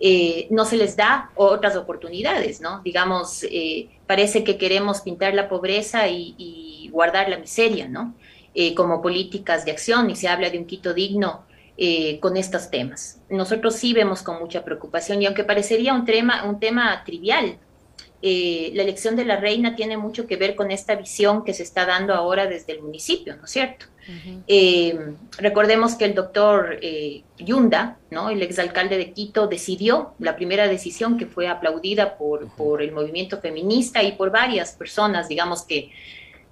Eh, 0.00 0.46
no 0.50 0.64
se 0.64 0.76
les 0.76 0.96
da 0.96 1.30
otras 1.34 1.74
oportunidades, 1.74 2.60
¿no? 2.60 2.82
Digamos, 2.82 3.42
eh, 3.44 3.88
parece 4.06 4.44
que 4.44 4.56
queremos 4.56 5.00
pintar 5.00 5.34
la 5.34 5.48
pobreza 5.48 6.06
y, 6.08 6.88
guardar 6.92 7.28
la 7.28 7.36
miseria, 7.36 7.86
¿no? 7.86 8.14
Eh, 8.54 8.74
como 8.74 9.00
políticas 9.02 9.64
de 9.64 9.70
acción 9.70 10.10
y 10.10 10.16
se 10.16 10.26
habla 10.26 10.50
de 10.50 10.58
un 10.58 10.66
Quito 10.66 10.94
digno 10.94 11.46
con 12.20 12.36
estos 12.36 12.70
temas. 12.70 13.20
Nosotros 13.30 13.76
sí 13.76 13.92
vemos 13.92 14.22
con 14.22 14.40
mucha 14.40 14.64
preocupación 14.64 15.22
y 15.22 15.26
aunque 15.26 15.44
parecería 15.44 15.94
un 15.94 16.04
tema, 16.04 16.42
un 16.42 16.58
tema 16.58 17.04
trivial, 17.04 17.56
eh, 18.20 18.72
la 18.74 18.82
elección 18.82 19.14
de 19.14 19.24
la 19.24 19.36
reina 19.36 19.76
tiene 19.76 19.96
mucho 19.96 20.26
que 20.26 20.36
ver 20.36 20.56
con 20.56 20.72
esta 20.72 20.96
visión 20.96 21.44
que 21.44 21.54
se 21.54 21.62
está 21.62 21.86
dando 21.86 22.14
ahora 22.14 22.46
desde 22.46 22.72
el 22.72 22.82
municipio, 22.82 23.36
¿no 23.36 23.44
es 23.44 23.50
cierto? 23.50 23.86
Eh, 24.46 24.98
recordemos 25.36 25.94
que 25.94 26.06
el 26.06 26.14
doctor 26.14 26.78
eh, 26.80 27.22
Yunda, 27.36 27.98
¿no? 28.10 28.30
el 28.30 28.42
exalcalde 28.42 28.96
de 28.96 29.12
Quito, 29.12 29.46
decidió 29.46 30.14
la 30.18 30.34
primera 30.34 30.66
decisión 30.66 31.18
que 31.18 31.26
fue 31.26 31.46
aplaudida 31.46 32.16
por, 32.16 32.48
por 32.56 32.80
el 32.80 32.90
movimiento 32.90 33.38
feminista 33.38 34.02
y 34.02 34.12
por 34.12 34.30
varias 34.30 34.72
personas, 34.72 35.28
digamos 35.28 35.62
que, 35.62 35.90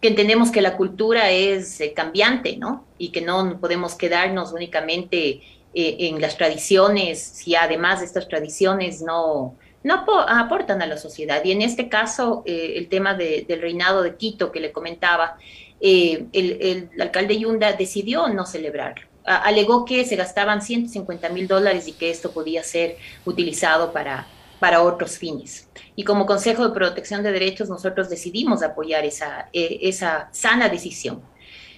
que 0.01 0.09
entendemos 0.09 0.51
que 0.51 0.61
la 0.61 0.77
cultura 0.77 1.31
es 1.31 1.83
cambiante, 1.95 2.57
¿no? 2.57 2.85
Y 2.99 3.11
que 3.11 3.21
no 3.21 3.59
podemos 3.61 3.95
quedarnos 3.95 4.53
únicamente 4.53 5.41
en 5.75 6.21
las 6.23 6.39
tradiciones, 6.39 7.21
si 7.23 7.55
además 7.55 8.01
de 8.01 8.07
estas 8.07 8.29
tradiciones 8.29 9.03
no 9.03 9.57
no 9.87 10.05
aportan 10.29 10.83
a 10.83 10.87
la 10.87 10.99
sociedad. 10.99 11.45
Y 11.45 11.53
en 11.53 11.63
este 11.63 11.89
caso, 11.89 12.43
eh, 12.45 12.75
el 12.77 12.89
tema 12.89 13.15
del 13.15 13.61
reinado 13.61 14.03
de 14.03 14.17
Quito 14.17 14.51
que 14.51 14.59
le 14.59 14.73
comentaba, 14.73 15.39
el, 15.81 16.91
alcalde 16.99 17.39
Yunda 17.39 17.73
decidió 17.73 18.27
no 18.29 18.47
celebrarlo. 18.47 19.07
alegó 19.25 19.85
que 19.85 20.05
se 20.05 20.17
gastaban 20.17 20.61
150 20.61 21.29
mil 21.29 21.47
dólares 21.47 21.87
y 21.87 21.93
que 21.93 22.11
esto 22.11 22.33
podía 22.33 22.65
ser 22.65 22.97
utilizado 23.25 23.93
para, 23.93 24.27
para 24.59 24.83
otros 24.83 25.19
fines. 25.19 25.69
Y 25.95 26.05
como 26.05 26.27
Consejo 26.27 26.67
de 26.69 26.75
Protección 26.75 27.23
de 27.23 27.33
Derechos 27.33 27.69
nosotros 27.69 28.09
decidimos 28.09 28.63
apoyar 28.63 29.05
esa, 29.05 29.49
e, 29.53 29.81
esa 29.83 30.29
sana 30.33 30.69
decisión. 30.69 31.23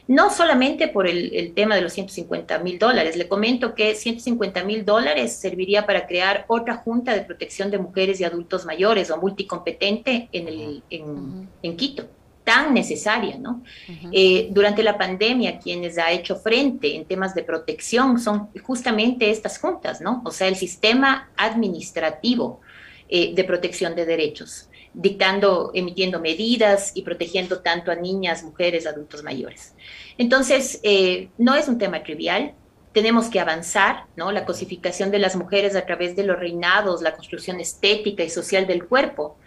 No 0.09 0.31
solamente 0.31 0.89
por 0.89 1.07
el, 1.07 1.53
tema 1.55 1.75
de 1.75 1.83
los 1.83 1.93
150 1.93 2.61
mil 2.61 2.79
dólares, 2.79 3.15
le 3.17 3.29
comento 3.29 3.75
que 3.75 3.95
150 3.95 4.65
mil 4.65 4.87
dólares 4.87 5.37
serviría 5.37 5.85
para 5.85 6.07
crear 6.07 6.47
otra 6.49 6.77
Junta 6.77 7.13
de 7.13 7.21
Protección 7.21 7.71
de 7.71 7.77
Mujeres 7.77 8.19
y 8.19 8.25
Adultos 8.25 8.65
Mayores 8.65 9.11
o 9.11 9.19
multicompetente 9.19 10.31
en, 10.33 10.49
el, 10.49 10.83
en, 10.89 11.77
Quito 11.77 12.07
tan 12.43 12.73
necesaria, 12.73 13.37
¿no? 13.37 13.63
Eh, 14.11 14.49
durante 14.51 14.83
la 14.83 14.97
pandemia, 14.97 15.59
quienes 15.59 15.99
ha 15.99 16.11
hecho 16.11 16.37
frente 16.37 16.97
en 16.97 17.05
temas 17.05 17.35
de 17.35 17.43
protección 17.43 18.19
son 18.19 18.49
justamente 18.63 19.31
estas 19.31 19.59
juntas, 19.59 20.01
¿no? 20.01 20.23
O 20.25 20.31
sea, 20.31 20.49
el 20.49 20.57
sistema 20.57 21.29
administrativo 21.37 22.63
eh, 23.09 23.35
de 23.35 23.45
protección 23.45 23.95
de 23.95 24.05
derechos, 24.05 24.69
dictando, 24.95 25.71
emitiendo 25.75 26.21
medidas 26.21 26.93
y 26.95 27.03
protegiendo 27.03 27.61
tanto 27.61 27.91
a 27.91 27.95
niñas, 27.95 28.43
mujeres, 28.43 28.87
adultos 28.87 29.23
mayores. 29.23 29.75
Entonces, 30.19 30.81
eh, 30.83 31.29
no 31.39 31.55
es 31.55 31.69
un 31.69 31.79
tema 31.79 32.03
trivial, 32.03 32.55
tenemos 32.93 33.29
que 33.29 33.41
avanzar, 33.41 34.05
¿no? 34.17 34.33
La 34.33 34.45
cosificación 34.45 35.11
de 35.11 35.19
las 35.19 35.37
mujeres 35.37 35.77
a 35.77 35.87
través 35.87 36.17
de 36.17 36.25
los 36.25 36.39
reinados, 36.39 37.03
la 37.03 37.15
construcción 37.15 37.61
estética 37.61 38.25
y 38.25 38.31
social 38.31 38.67
del 38.67 38.87
cuerpo, 38.87 39.39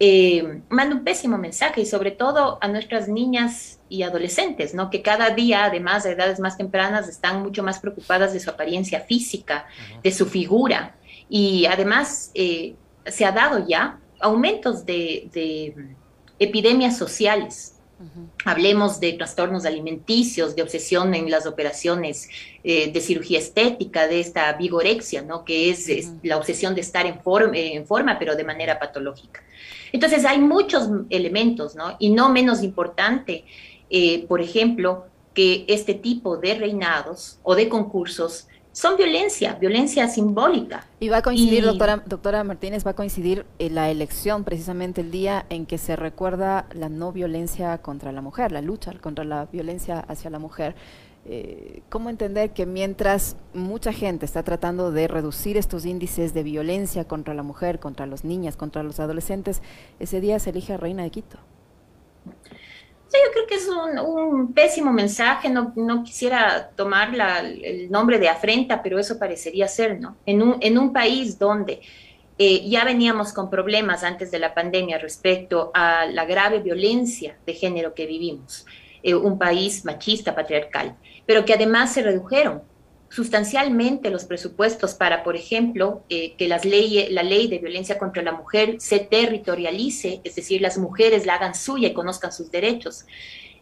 eh, 0.00 0.60
manda 0.70 0.96
un 0.96 1.04
pésimo 1.04 1.38
mensaje 1.38 1.82
y 1.82 1.86
sobre 1.86 2.10
todo 2.10 2.58
a 2.60 2.66
nuestras 2.66 3.08
niñas 3.08 3.78
y 3.88 4.02
adolescentes, 4.02 4.74
¿no? 4.74 4.90
Que 4.90 5.02
cada 5.02 5.30
día, 5.30 5.64
además 5.64 6.04
a 6.04 6.10
edades 6.10 6.40
más 6.40 6.56
tempranas, 6.56 7.08
están 7.08 7.42
mucho 7.42 7.62
más 7.62 7.78
preocupadas 7.78 8.32
de 8.32 8.40
su 8.40 8.50
apariencia 8.50 9.00
física, 9.00 9.66
de 10.02 10.10
su 10.10 10.26
figura 10.26 10.96
y 11.28 11.66
además 11.66 12.30
eh, 12.34 12.74
se 13.06 13.24
ha 13.24 13.32
dado 13.32 13.66
ya 13.66 14.00
aumentos 14.20 14.86
de, 14.86 15.74
epidemias 16.38 16.98
sociales. 16.98 17.70
Hablemos 18.44 19.00
de 19.00 19.14
trastornos 19.14 19.64
alimenticios, 19.64 20.54
de 20.56 20.62
obsesión 20.62 21.14
en 21.14 21.30
las 21.30 21.46
operaciones 21.46 22.28
eh, 22.62 22.92
de 22.92 23.00
cirugía 23.00 23.38
estética, 23.38 24.06
de 24.08 24.20
esta 24.20 24.52
vigorexia, 24.54 25.22
¿no? 25.22 25.44
que 25.44 25.70
es, 25.70 25.88
la 26.22 26.36
obsesión 26.36 26.74
de 26.74 26.82
estar 26.82 27.06
en, 27.06 27.20
en 27.54 27.86
forma, 27.86 28.18
pero 28.18 28.36
de 28.36 28.44
manera 28.44 28.78
patológica. 28.78 29.42
Entonces 29.94 30.24
hay 30.24 30.40
muchos 30.40 30.88
elementos, 31.08 31.76
¿no? 31.76 31.96
Y 32.00 32.10
no 32.10 32.28
menos 32.28 32.64
importante, 32.64 33.44
eh, 33.88 34.26
por 34.26 34.40
ejemplo, 34.40 35.06
que 35.34 35.64
este 35.68 35.94
tipo 35.94 36.36
de 36.36 36.54
reinados 36.54 37.38
o 37.44 37.54
de 37.54 37.68
concursos 37.68 38.48
son 38.74 38.96
violencia, 38.96 39.54
violencia 39.54 40.08
simbólica. 40.08 40.84
Y 40.98 41.08
va 41.08 41.18
a 41.18 41.22
coincidir, 41.22 41.64
doctora, 41.64 42.02
doctora 42.04 42.42
Martínez, 42.42 42.84
va 42.84 42.90
a 42.90 42.96
coincidir 42.96 43.46
en 43.60 43.76
la 43.76 43.88
elección 43.88 44.42
precisamente 44.42 45.00
el 45.00 45.12
día 45.12 45.46
en 45.48 45.64
que 45.64 45.78
se 45.78 45.94
recuerda 45.94 46.66
la 46.72 46.88
no 46.88 47.12
violencia 47.12 47.78
contra 47.78 48.10
la 48.10 48.20
mujer, 48.20 48.50
la 48.50 48.60
lucha 48.60 48.92
contra 49.00 49.24
la 49.24 49.46
violencia 49.46 50.00
hacia 50.00 50.28
la 50.28 50.40
mujer. 50.40 50.74
Eh, 51.24 51.82
¿Cómo 51.88 52.10
entender 52.10 52.50
que 52.50 52.66
mientras 52.66 53.36
mucha 53.54 53.92
gente 53.92 54.26
está 54.26 54.42
tratando 54.42 54.90
de 54.90 55.06
reducir 55.06 55.56
estos 55.56 55.86
índices 55.86 56.34
de 56.34 56.42
violencia 56.42 57.04
contra 57.04 57.32
la 57.32 57.44
mujer, 57.44 57.78
contra 57.78 58.06
las 58.06 58.24
niñas, 58.24 58.56
contra 58.56 58.82
los 58.82 58.98
adolescentes, 58.98 59.62
ese 60.00 60.20
día 60.20 60.40
se 60.40 60.50
elige 60.50 60.72
a 60.72 60.78
Reina 60.78 61.04
de 61.04 61.10
Quito? 61.10 61.38
Yo 63.24 63.32
creo 63.32 63.46
que 63.46 63.54
es 63.54 63.68
un, 63.68 64.52
pésimo 64.52 64.92
mensaje, 64.92 65.48
no, 65.48 66.04
quisiera 66.04 66.70
tomar 66.76 67.12
el 67.40 67.90
nombre 67.90 68.18
de 68.18 68.28
afrenta, 68.28 68.82
pero 68.82 68.98
eso 68.98 69.18
parecería 69.18 69.68
ser, 69.68 70.00
¿no? 70.00 70.16
En 70.26 70.42
un, 70.42 70.56
en 70.60 70.78
un 70.78 70.92
país 70.92 71.38
donde 71.38 71.80
eh, 72.36 72.68
ya 72.68 72.84
veníamos 72.84 73.32
con 73.32 73.48
problemas 73.48 74.02
antes 74.02 74.30
de 74.30 74.40
la 74.40 74.54
pandemia 74.54 74.98
respecto 74.98 75.70
a 75.72 76.06
la 76.06 76.24
grave 76.24 76.58
violencia 76.58 77.36
de 77.46 77.54
género 77.54 77.94
que 77.94 78.06
vivimos, 78.06 78.66
eh, 79.02 79.14
un 79.14 79.38
país 79.38 79.84
machista, 79.84 80.34
patriarcal, 80.34 80.96
pero 81.26 81.44
que 81.44 81.54
además 81.54 81.92
se 81.92 82.02
redujeron 82.02 82.62
sustancialmente 83.14 84.10
los 84.10 84.24
presupuestos 84.24 84.94
para, 84.94 85.22
por 85.22 85.36
ejemplo, 85.36 86.02
eh, 86.08 86.34
que 86.36 86.48
las 86.48 86.64
leyes, 86.64 87.12
la 87.12 87.22
ley 87.22 87.46
de 87.46 87.58
violencia 87.58 87.96
contra 87.96 88.24
la 88.24 88.32
mujer 88.32 88.74
se 88.80 88.98
territorialice, 88.98 90.20
es 90.24 90.34
decir, 90.34 90.60
las 90.60 90.78
mujeres 90.78 91.24
la 91.24 91.36
hagan 91.36 91.54
suya 91.54 91.88
y 91.88 91.94
conozcan 91.94 92.32
sus 92.32 92.50
derechos. 92.50 93.06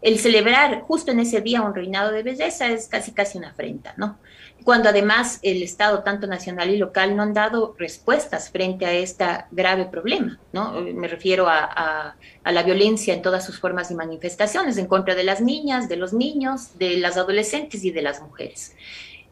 El 0.01 0.19
celebrar 0.19 0.81
justo 0.81 1.13
en 1.13 1.21
ese 1.21 1.43
día 1.43 1.61
un 1.61 1.75
reinado 1.75 2.13
de 2.13 2.23
belleza 2.23 2.69
es 2.69 2.89
casi 2.89 3.13
casi 3.13 3.37
una 3.37 3.51
afrenta, 3.51 3.93
¿no? 3.99 4.19
Cuando 4.65 4.89
además 4.89 5.39
el 5.43 5.63
Estado, 5.63 6.03
tanto 6.03 6.27
nacional 6.27 6.71
y 6.71 6.79
local, 6.79 7.15
no 7.15 7.23
han 7.23 7.35
dado 7.35 7.75
respuestas 7.79 8.51
frente 8.51 8.87
a 8.87 8.93
este 8.93 9.27
grave 9.51 9.85
problema, 9.85 10.41
¿no? 10.55 10.81
Me 10.81 11.09
refiero 11.09 11.47
a, 11.47 12.17
a 12.43 12.53
la 12.53 12.63
violencia 12.63 13.13
en 13.13 13.21
todas 13.21 13.45
sus 13.45 13.61
formas 13.61 13.91
y 13.91 13.95
manifestaciones 13.95 14.79
en 14.79 14.87
contra 14.87 15.15
de 15.15 15.25
las 15.25 15.43
niñas, 15.43 15.91
de 15.91 15.97
los 15.97 16.15
niños, 16.15 16.79
de 16.79 16.97
las 16.97 17.19
adolescentes 17.19 17.85
y 17.85 17.91
de 17.91 18.01
las 18.01 18.23
mujeres. 18.23 18.75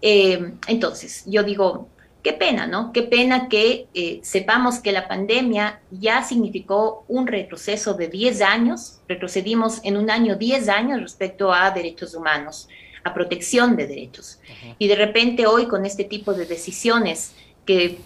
Eh, 0.02 0.54
entonces, 0.66 1.24
yo 1.26 1.42
digo, 1.42 1.88
qué 2.22 2.32
pena, 2.32 2.66
¿no? 2.66 2.92
Qué 2.92 3.02
pena 3.02 3.48
que 3.48 3.88
eh, 3.94 4.20
sepamos 4.22 4.78
que 4.78 4.92
la 4.92 5.08
pandemia 5.08 5.80
ya 5.90 6.22
significó 6.22 7.04
un 7.08 7.26
retroceso 7.26 7.94
de 7.94 8.08
10 8.08 8.42
años, 8.42 9.00
retrocedimos 9.08 9.80
en 9.84 9.96
un 9.96 10.10
año 10.10 10.36
10 10.36 10.68
años 10.68 11.00
respecto 11.00 11.52
a 11.52 11.70
derechos 11.70 12.14
humanos, 12.14 12.68
a 13.04 13.14
protección 13.14 13.76
de 13.76 13.86
derechos. 13.86 14.40
Y 14.78 14.88
de 14.88 14.96
repente 14.96 15.46
hoy 15.46 15.66
con 15.66 15.86
este 15.86 16.04
tipo 16.04 16.34
de 16.34 16.44
decisiones 16.44 17.32
que 17.64 17.98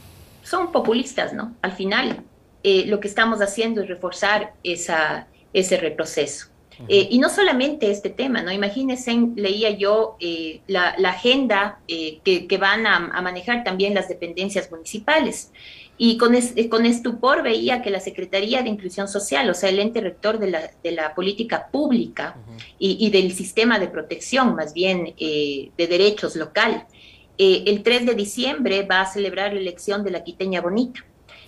son 0.42 0.70
populistas, 0.70 1.32
¿no? 1.32 1.54
Al 1.62 1.72
final, 1.72 2.22
eh, 2.62 2.84
lo 2.86 3.00
que 3.00 3.08
estamos 3.08 3.40
haciendo 3.40 3.82
es 3.82 3.88
reforzar 3.88 4.54
esa, 4.62 5.26
ese 5.52 5.76
retroceso. 5.78 6.48
Eh, 6.88 7.08
y 7.10 7.18
no 7.18 7.28
solamente 7.28 7.90
este 7.90 8.10
tema, 8.10 8.42
¿no? 8.42 8.50
Imagínense, 8.50 9.14
leía 9.36 9.70
yo 9.70 10.16
eh, 10.20 10.60
la, 10.66 10.94
agenda 11.04 11.78
eh, 11.88 12.18
que, 12.24 12.58
van 12.58 12.86
a, 12.86 13.20
manejar 13.22 13.64
también 13.64 13.94
las 13.94 14.08
dependencias 14.08 14.70
municipales. 14.70 15.52
Y 15.96 16.18
con, 16.18 16.34
con 16.68 16.86
estupor 16.86 17.44
veía 17.44 17.80
que 17.80 17.90
la 17.90 18.00
Secretaría 18.00 18.62
de 18.62 18.68
Inclusión 18.68 19.06
Social, 19.06 19.48
o 19.48 19.54
sea, 19.54 19.68
el 19.68 19.78
ente 19.78 20.00
rector 20.00 20.40
de 20.40 20.92
la, 20.92 21.14
política 21.14 21.68
pública 21.70 22.36
y, 22.78 23.10
del 23.10 23.32
sistema 23.32 23.78
de 23.78 23.86
protección, 23.86 24.56
más 24.56 24.74
bien 24.74 25.14
de 25.16 25.70
derechos 25.76 26.34
local, 26.34 26.86
el 27.38 27.82
3 27.84 28.06
de 28.06 28.14
diciembre 28.14 28.82
va 28.82 29.02
a 29.02 29.06
celebrar 29.06 29.52
la 29.52 29.60
elección 29.60 30.02
de 30.02 30.10
la 30.10 30.24
Quiteña 30.24 30.60
Bonita. 30.60 31.04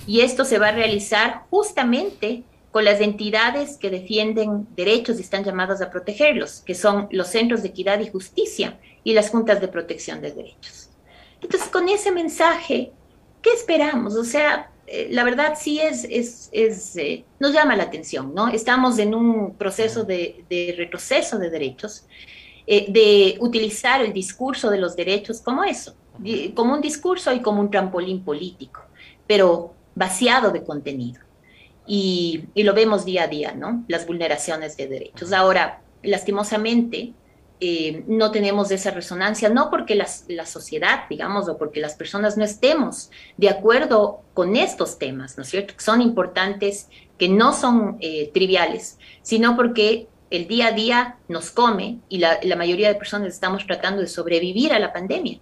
Y 0.06 0.20
esto 0.20 0.44
se 0.44 0.58
va 0.58 0.68
a 0.68 0.72
realizar 0.72 1.42
justamente 1.50 2.44
con 2.76 2.84
las 2.84 3.00
entidades 3.00 3.78
que 3.78 3.88
defienden 3.88 4.66
derechos 4.76 5.16
y 5.16 5.22
están 5.22 5.42
llamadas 5.42 5.80
a 5.80 5.88
protegerlos, 5.88 6.60
que 6.60 6.74
son 6.74 7.08
los 7.10 7.28
centros 7.28 7.62
de 7.62 7.68
equidad 7.68 8.00
y 8.00 8.10
justicia 8.10 8.78
y 9.02 9.14
las 9.14 9.30
juntas 9.30 9.62
de 9.62 9.68
protección 9.68 10.20
de 10.20 10.30
derechos. 10.30 10.90
Entonces, 11.40 11.70
con 11.70 11.88
ese 11.88 12.12
mensaje, 12.12 12.92
¿qué 13.40 13.50
esperamos? 13.54 14.14
O 14.14 14.24
sea, 14.24 14.70
eh, 14.86 15.08
la 15.10 15.24
verdad 15.24 15.54
sí 15.58 15.80
es, 15.80 16.04
es, 16.04 16.94
eh, 16.98 17.24
nos 17.40 17.54
llama 17.54 17.76
la 17.76 17.84
atención, 17.84 18.34
¿no? 18.34 18.48
Estamos 18.48 18.98
en 18.98 19.14
un 19.14 19.54
proceso 19.54 20.04
de, 20.04 20.44
retroceso 20.76 21.38
de 21.38 21.48
derechos, 21.48 22.04
eh, 22.66 22.92
de 22.92 23.38
utilizar 23.40 24.02
el 24.02 24.12
discurso 24.12 24.68
de 24.68 24.76
los 24.76 24.94
derechos 24.96 25.40
como 25.40 25.64
eso, 25.64 25.96
como 26.54 26.74
un 26.74 26.82
discurso 26.82 27.32
y 27.32 27.40
como 27.40 27.62
un 27.62 27.70
trampolín 27.70 28.22
político, 28.22 28.82
pero 29.26 29.72
vaciado 29.94 30.50
de 30.50 30.62
contenido 30.62 31.25
y, 31.86 32.44
lo 32.54 32.74
vemos 32.74 33.04
día 33.04 33.24
a 33.24 33.28
día, 33.28 33.52
¿no? 33.54 33.84
Las 33.88 34.06
vulneraciones 34.06 34.76
de 34.76 34.88
derechos. 34.88 35.32
Ahora, 35.32 35.80
lastimosamente, 36.02 37.12
eh, 37.60 38.04
no 38.06 38.30
tenemos 38.32 38.70
esa 38.70 38.90
resonancia, 38.90 39.48
no 39.48 39.70
porque 39.70 39.94
la 39.94 40.46
sociedad, 40.46 41.04
digamos, 41.08 41.48
o 41.48 41.56
porque 41.56 41.80
las 41.80 41.94
personas 41.94 42.36
no 42.36 42.44
estemos 42.44 43.10
de 43.36 43.48
acuerdo 43.48 44.20
con 44.34 44.56
estos 44.56 44.98
temas, 44.98 45.36
¿no 45.36 45.42
es 45.42 45.48
cierto? 45.48 45.74
Que 45.74 45.82
son 45.82 46.02
importantes, 46.02 46.88
que 47.18 47.28
no 47.28 47.52
son 47.52 47.96
eh, 48.00 48.30
triviales, 48.34 48.98
sino 49.22 49.56
porque 49.56 50.08
el 50.30 50.48
día 50.48 50.68
a 50.68 50.72
día 50.72 51.16
nos 51.28 51.50
come 51.50 52.00
y 52.08 52.18
la, 52.18 52.38
mayoría 52.56 52.88
de 52.88 52.96
personas 52.96 53.32
estamos 53.32 53.64
tratando 53.64 54.02
de 54.02 54.08
sobrevivir 54.08 54.72
a 54.72 54.78
la 54.78 54.92
pandemia. 54.92 55.38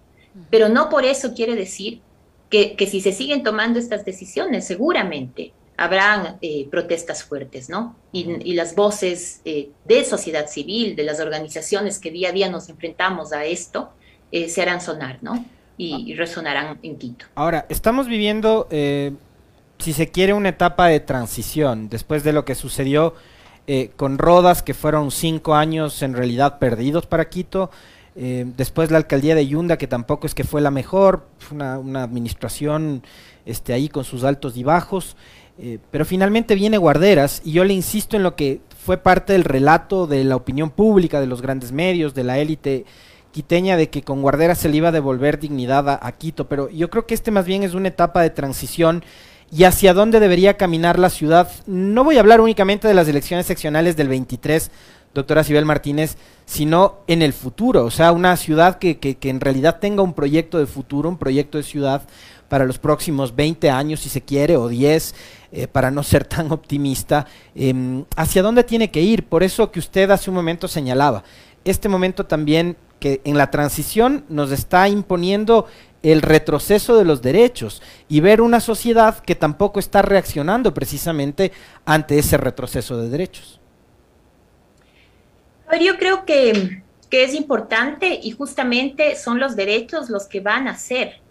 Pero 0.49 0.69
no 0.69 0.89
por 0.89 1.05
eso 1.05 1.33
quiere 1.33 1.55
decir 1.55 2.01
que, 2.49 2.75
que 2.75 2.87
si 2.87 3.01
se 3.01 3.13
siguen 3.13 3.41
tomando 3.41 3.79
estas 3.79 4.05
decisiones, 4.05 4.67
seguramente 4.67 5.53
habrán 5.77 6.37
eh, 6.41 6.67
protestas 6.69 7.23
fuertes, 7.23 7.69
¿no? 7.69 7.95
Y, 8.11 8.53
las 8.53 8.75
voces 8.75 9.41
eh, 9.43 9.69
de 9.83 10.05
sociedad 10.05 10.47
civil, 10.47 10.95
de 10.95 11.03
las 11.03 11.19
organizaciones 11.19 11.99
que 11.99 12.11
día 12.11 12.29
a 12.29 12.31
día 12.31 12.49
nos 12.49 12.69
enfrentamos 12.69 13.33
a 13.33 13.43
esto, 13.45 13.89
eh, 14.31 14.47
se 14.47 14.61
harán 14.61 14.81
sonar, 14.81 15.19
¿no? 15.21 15.45
Y, 15.77 16.13
resonarán 16.15 16.79
en 16.81 16.97
Quito. 16.97 17.25
Ahora, 17.35 17.65
estamos 17.67 18.07
viviendo, 18.07 18.67
si 18.69 19.93
se 19.93 20.09
quiere, 20.09 20.33
una 20.33 20.49
etapa 20.49 20.87
de 20.87 21.01
transición 21.01 21.89
después 21.89 22.23
de 22.23 22.31
lo 22.31 22.45
que 22.45 22.55
sucedió 22.55 23.13
con 23.97 24.17
Rodas, 24.17 24.63
que 24.63 24.73
fueron 24.73 25.11
cinco 25.11 25.55
años 25.55 26.01
en 26.01 26.13
realidad 26.13 26.59
perdidos 26.59 27.05
para 27.05 27.27
Quito. 27.27 27.71
Después 28.15 28.89
la 28.89 28.97
alcaldía 28.97 29.35
de 29.35 29.45
Yunda, 29.45 29.77
que 29.77 29.87
tampoco 29.87 30.27
es 30.27 30.33
que 30.33 30.45
fue 30.45 30.61
la 30.61 30.71
mejor, 30.71 31.27
fue 31.39 31.55
una, 31.55 31.77
una 31.77 32.03
administración 32.03 33.03
este, 33.45 33.73
ahí 33.73 33.89
con 33.89 34.05
sus 34.05 34.23
altos 34.23 34.55
y 34.55 34.63
bajos. 34.63 35.17
Eh, 35.57 35.79
pero 35.89 36.03
finalmente 36.03 36.55
viene 36.55 36.77
Guarderas 36.77 37.41
y 37.45 37.53
yo 37.53 37.63
le 37.63 37.73
insisto 37.73 38.17
en 38.17 38.23
lo 38.23 38.35
que 38.35 38.59
fue 38.85 38.97
parte 38.97 39.33
del 39.33 39.45
relato 39.45 40.05
de 40.05 40.23
la 40.23 40.35
opinión 40.35 40.69
pública, 40.69 41.19
de 41.19 41.27
los 41.27 41.41
grandes 41.41 41.71
medios, 41.71 42.13
de 42.13 42.23
la 42.23 42.37
élite 42.39 42.85
quiteña, 43.31 43.77
de 43.77 43.89
que 43.89 44.03
con 44.03 44.21
Guarderas 44.21 44.59
se 44.59 44.69
le 44.69 44.77
iba 44.77 44.89
a 44.89 44.93
devolver 44.93 45.39
dignidad 45.39 45.89
a, 45.89 46.11
Quito. 46.11 46.47
Pero 46.47 46.69
yo 46.69 46.89
creo 46.89 47.05
que 47.05 47.13
este 47.13 47.31
más 47.31 47.45
bien 47.45 47.63
es 47.63 47.73
una 47.73 47.87
etapa 47.87 48.21
de 48.21 48.29
transición 48.29 49.03
y 49.51 49.63
hacia 49.63 49.93
dónde 49.93 50.19
debería 50.19 50.57
caminar 50.57 50.99
la 50.99 51.09
ciudad. 51.09 51.49
No 51.65 52.03
voy 52.03 52.17
a 52.17 52.19
hablar 52.19 52.41
únicamente 52.41 52.87
de 52.87 52.93
las 52.93 53.07
elecciones 53.07 53.45
seccionales 53.45 53.95
del 53.97 54.09
23, 54.09 54.71
doctora 55.13 55.43
Sibel 55.43 55.65
Martínez, 55.65 56.17
sino 56.45 56.99
en 57.07 57.21
el 57.21 57.33
futuro, 57.33 57.85
o 57.85 57.91
sea, 57.91 58.11
una 58.11 58.37
ciudad 58.37 58.77
que, 58.77 58.99
que, 58.99 59.17
en 59.29 59.39
realidad 59.39 59.79
tenga 59.79 60.03
un 60.03 60.13
proyecto 60.13 60.59
de 60.59 60.67
futuro, 60.67 61.09
un 61.09 61.17
proyecto 61.17 61.57
de 61.57 61.63
ciudad 61.63 62.03
para 62.49 62.65
los 62.65 62.77
próximos 62.77 63.35
20 63.35 63.69
años, 63.69 64.01
si 64.01 64.09
se 64.09 64.21
quiere, 64.21 64.57
o 64.57 64.67
10, 64.67 65.15
eh, 65.51 65.67
para 65.67 65.91
no 65.91 66.03
ser 66.03 66.25
tan 66.25 66.51
optimista, 66.51 67.25
eh, 67.55 68.03
hacia 68.15 68.43
dónde 68.43 68.63
tiene 68.63 68.91
que 68.91 69.01
ir. 69.01 69.25
Por 69.25 69.43
eso 69.43 69.71
que 69.71 69.79
usted 69.79 70.09
hace 70.11 70.29
un 70.29 70.35
momento 70.35 70.67
señalaba, 70.67 71.23
este 71.63 71.89
momento 71.89 72.25
también 72.25 72.77
que 72.99 73.21
en 73.23 73.37
la 73.37 73.51
transición 73.51 74.25
nos 74.29 74.51
está 74.51 74.87
imponiendo 74.87 75.67
el 76.03 76.21
retroceso 76.21 76.97
de 76.97 77.05
los 77.05 77.21
derechos 77.21 77.81
y 78.07 78.19
ver 78.19 78.41
una 78.41 78.59
sociedad 78.59 79.19
que 79.19 79.33
tampoco 79.33 79.79
está 79.79 80.03
reaccionando 80.03 80.73
precisamente 80.73 81.51
ante 81.83 82.19
ese 82.19 82.37
retroceso 82.37 82.97
de 82.97 83.09
derechos. 83.09 83.59
A 85.67 85.71
ver, 85.71 85.81
yo 85.81 85.97
creo 85.97 86.25
que, 86.25 86.83
que 87.09 87.23
es 87.23 87.33
importante 87.33 88.19
y 88.21 88.31
justamente 88.31 89.15
son 89.15 89.39
los 89.39 89.55
derechos 89.55 90.09
los 90.11 90.27
que 90.27 90.41
van 90.41 90.67
a 90.67 90.71
hacer 90.71 91.24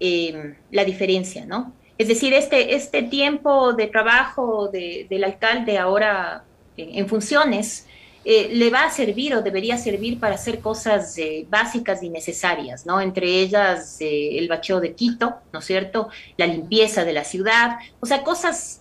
eh, 0.00 0.54
la 0.70 0.84
diferencia, 0.84 1.46
¿no? 1.46 1.72
Es 1.96 2.08
decir, 2.08 2.32
este, 2.32 2.74
este 2.74 3.02
tiempo 3.02 3.72
de 3.72 3.88
trabajo 3.88 4.68
de, 4.68 5.06
del 5.10 5.24
alcalde 5.24 5.78
ahora 5.78 6.44
en 6.76 7.08
funciones 7.08 7.88
eh, 8.30 8.50
le 8.52 8.68
va 8.68 8.84
a 8.84 8.90
servir 8.90 9.34
o 9.34 9.40
debería 9.40 9.78
servir 9.78 10.20
para 10.20 10.34
hacer 10.34 10.58
cosas 10.60 11.16
eh, 11.16 11.46
básicas 11.48 12.02
y 12.02 12.10
necesarias, 12.10 12.84
¿no? 12.84 13.00
Entre 13.00 13.26
ellas 13.26 13.96
eh, 14.00 14.36
el 14.36 14.48
bacheo 14.48 14.80
de 14.80 14.94
Quito, 14.94 15.36
¿no 15.50 15.60
es 15.60 15.64
cierto? 15.64 16.08
La 16.36 16.46
limpieza 16.46 17.06
de 17.06 17.14
la 17.14 17.24
ciudad, 17.24 17.78
o 18.00 18.06
sea, 18.06 18.22
cosas 18.24 18.78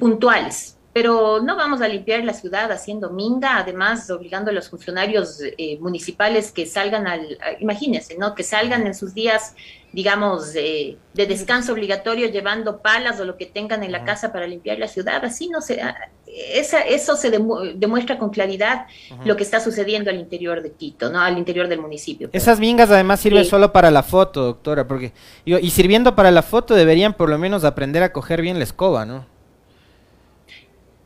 puntuales, 0.00 0.76
pero 0.92 1.40
no 1.40 1.56
vamos 1.56 1.80
a 1.82 1.88
limpiar 1.88 2.24
la 2.24 2.34
ciudad 2.34 2.72
haciendo 2.72 3.10
minga, 3.10 3.58
además 3.58 4.10
obligando 4.10 4.50
a 4.50 4.54
los 4.54 4.68
funcionarios 4.68 5.40
eh, 5.40 5.78
municipales 5.80 6.50
que 6.50 6.66
salgan 6.66 7.06
al, 7.06 7.38
imagínense, 7.60 8.16
¿no? 8.18 8.34
Que 8.34 8.42
salgan 8.42 8.86
en 8.86 8.94
sus 8.94 9.14
días, 9.14 9.54
digamos, 9.92 10.52
de, 10.52 10.98
de 11.14 11.26
descanso 11.26 11.72
obligatorio 11.72 12.28
llevando 12.28 12.78
palas 12.78 13.20
o 13.20 13.24
lo 13.24 13.36
que 13.36 13.46
tengan 13.46 13.84
en 13.84 13.92
la 13.92 14.04
casa 14.04 14.32
para 14.32 14.48
limpiar 14.48 14.78
la 14.78 14.88
ciudad, 14.88 15.24
así 15.24 15.48
no 15.48 15.60
se, 15.60 15.80
esa, 16.26 16.80
eso 16.80 17.16
se 17.16 17.30
demu 17.30 17.60
demuestra 17.76 18.18
con 18.18 18.30
claridad 18.30 18.86
lo 19.24 19.36
que 19.36 19.44
está 19.44 19.60
sucediendo 19.60 20.10
al 20.10 20.16
interior 20.16 20.60
de 20.60 20.72
Quito, 20.72 21.10
¿no? 21.10 21.20
Al 21.20 21.38
interior 21.38 21.68
del 21.68 21.80
municipio. 21.80 22.30
Esas 22.32 22.58
mingas 22.58 22.90
además 22.90 23.20
sirven 23.20 23.44
sí. 23.44 23.50
solo 23.50 23.72
para 23.72 23.92
la 23.92 24.02
foto, 24.02 24.42
doctora, 24.42 24.88
porque, 24.88 25.12
y 25.44 25.70
sirviendo 25.70 26.16
para 26.16 26.32
la 26.32 26.42
foto 26.42 26.74
deberían 26.74 27.14
por 27.14 27.28
lo 27.28 27.38
menos 27.38 27.62
aprender 27.62 28.02
a 28.02 28.12
coger 28.12 28.42
bien 28.42 28.58
la 28.58 28.64
escoba, 28.64 29.06
¿no? 29.06 29.29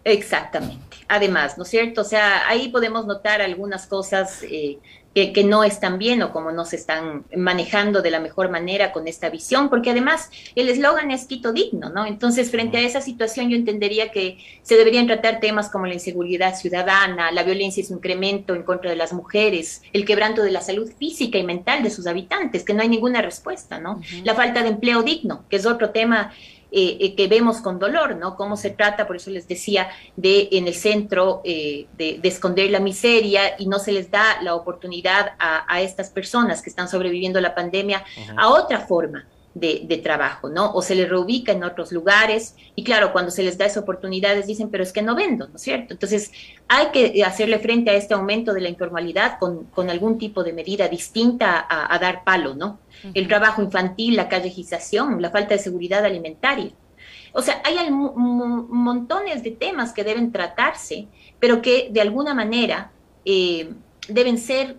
Exactamente. 0.04 0.98
Además, 1.08 1.56
¿no 1.56 1.64
es 1.64 1.70
cierto? 1.70 2.02
O 2.02 2.04
sea, 2.04 2.46
ahí 2.48 2.68
podemos 2.68 3.06
notar 3.06 3.40
algunas 3.40 3.86
cosas 3.86 4.42
eh, 4.42 4.78
que, 5.14 5.32
que, 5.32 5.44
no 5.44 5.64
están 5.64 5.98
bien 5.98 6.22
o 6.22 6.32
como 6.32 6.50
no 6.50 6.64
se 6.66 6.76
están 6.76 7.24
manejando 7.34 8.02
de 8.02 8.10
la 8.10 8.20
mejor 8.20 8.50
manera 8.50 8.92
con 8.92 9.06
esta 9.08 9.30
visión, 9.30 9.70
porque 9.70 9.90
además 9.90 10.30
el 10.56 10.68
eslogan 10.68 11.10
es 11.10 11.24
Quito 11.26 11.52
digno, 11.52 11.88
¿no? 11.88 12.04
Entonces, 12.04 12.50
frente 12.50 12.78
a 12.78 12.80
esa 12.80 13.00
situación, 13.00 13.48
yo 13.48 13.56
entendería 13.56 14.10
que 14.10 14.38
se 14.62 14.76
deberían 14.76 15.06
tratar 15.06 15.40
temas 15.40 15.70
como 15.70 15.86
la 15.86 15.94
inseguridad 15.94 16.56
ciudadana, 16.56 17.30
la 17.30 17.42
violencia 17.42 17.80
y 17.80 17.84
su 17.84 17.94
incremento 17.94 18.54
en 18.54 18.62
contra 18.62 18.90
de 18.90 18.96
las 18.96 19.12
mujeres, 19.12 19.82
el 19.92 20.04
quebranto 20.04 20.42
de 20.42 20.50
la 20.50 20.60
salud 20.60 20.90
física 20.98 21.38
y 21.38 21.44
mental 21.44 21.82
de 21.82 21.90
sus 21.90 22.06
habitantes, 22.06 22.64
que 22.64 22.74
no 22.74 22.82
hay 22.82 22.88
ninguna 22.88 23.22
respuesta, 23.22 23.78
¿no? 23.78 23.92
Uh 23.92 24.00
-huh. 24.00 24.24
La 24.24 24.34
falta 24.34 24.62
de 24.62 24.68
empleo 24.68 25.02
digno, 25.02 25.44
que 25.48 25.56
es 25.56 25.64
otro 25.66 25.90
tema 25.90 26.32
eh, 26.76 26.96
eh, 26.98 27.14
que 27.14 27.28
vemos 27.28 27.58
con 27.60 27.78
dolor, 27.78 28.16
¿no? 28.16 28.34
Cómo 28.36 28.56
se 28.56 28.70
trata, 28.70 29.06
por 29.06 29.14
eso 29.14 29.30
les 29.30 29.46
decía, 29.46 29.88
de 30.16 30.48
en 30.50 30.66
el 30.66 30.74
centro 30.74 31.40
eh, 31.44 31.86
de, 31.96 32.18
de, 32.20 32.28
esconder 32.28 32.68
la 32.70 32.80
miseria 32.80 33.54
y 33.60 33.66
no 33.66 33.78
se 33.78 33.92
les 33.92 34.10
da 34.10 34.42
la 34.42 34.56
oportunidad 34.56 35.34
a, 35.38 35.72
a 35.72 35.80
estas 35.82 36.10
personas 36.10 36.62
que 36.62 36.70
están 36.70 36.88
sobreviviendo 36.88 37.40
la 37.40 37.54
pandemia 37.54 38.04
uh 38.16 38.20
-huh. 38.20 38.34
a 38.38 38.48
otra 38.48 38.80
forma. 38.80 39.24
De, 39.54 39.82
de, 39.84 39.98
trabajo, 39.98 40.48
¿no? 40.48 40.72
O 40.72 40.82
se 40.82 40.96
les 40.96 41.08
reubica 41.08 41.52
en 41.52 41.62
otros 41.62 41.92
lugares 41.92 42.56
y 42.74 42.82
claro, 42.82 43.12
cuando 43.12 43.30
se 43.30 43.44
les 43.44 43.56
da 43.56 43.66
esa 43.66 43.78
oportunidad 43.78 44.34
les 44.34 44.48
dicen, 44.48 44.68
pero 44.68 44.82
es 44.82 44.92
que 44.92 45.00
no 45.00 45.14
vendo, 45.14 45.46
¿no 45.46 45.54
es 45.54 45.62
cierto? 45.62 45.94
Entonces 45.94 46.32
hay 46.66 46.88
que 46.88 47.22
hacerle 47.22 47.60
frente 47.60 47.90
a 47.90 47.94
este 47.94 48.14
aumento 48.14 48.52
de 48.52 48.60
la 48.60 48.68
informalidad 48.68 49.38
con, 49.38 49.66
con 49.66 49.90
algún 49.90 50.18
tipo 50.18 50.42
de 50.42 50.52
medida 50.52 50.88
distinta 50.88 51.64
a, 51.68 51.94
a 51.94 51.98
dar 52.00 52.24
palo, 52.24 52.56
¿no? 52.56 52.80
Uh 53.04 53.08
-huh. 53.08 53.12
El 53.14 53.28
trabajo 53.28 53.62
infantil, 53.62 54.16
la 54.16 54.28
callejización, 54.28 55.22
la 55.22 55.30
falta 55.30 55.54
de 55.54 55.60
seguridad 55.60 56.04
alimentaria. 56.04 56.72
O 57.36 57.42
sea, 57.42 57.60
hay 57.64 57.90
montones 57.90 59.42
de 59.42 59.50
temas 59.50 59.92
que 59.92 60.04
deben 60.04 60.30
tratarse, 60.30 61.08
pero 61.40 61.60
que 61.60 61.88
de 61.90 62.00
alguna 62.00 62.32
manera 62.32 62.92
eh, 63.24 63.74
deben 64.08 64.38
ser, 64.38 64.78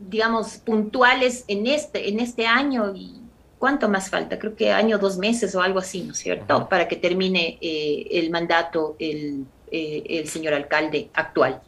digamos, 0.00 0.56
puntuales 0.56 1.44
en 1.46 1.68
este, 1.68 2.08
en 2.08 2.18
este 2.18 2.48
año 2.48 2.92
y 2.96 3.22
¿Cuánto 3.58 3.88
más 3.88 4.08
falta? 4.10 4.38
Creo 4.38 4.54
que 4.54 4.72
año, 4.72 4.98
dos 4.98 5.18
meses 5.18 5.54
o 5.54 5.62
algo 5.62 5.80
así, 5.80 6.02
¿no 6.02 6.12
es 6.12 6.18
cierto? 6.18 6.68
Para 6.68 6.86
que 6.86 6.96
termine 6.96 7.58
eh, 7.60 8.06
el 8.12 8.30
mandato 8.30 8.96
el, 8.98 9.46
eh, 9.70 10.20
el, 10.20 10.28
señor 10.28 10.54
alcalde 10.54 11.10
actual. 11.12 11.60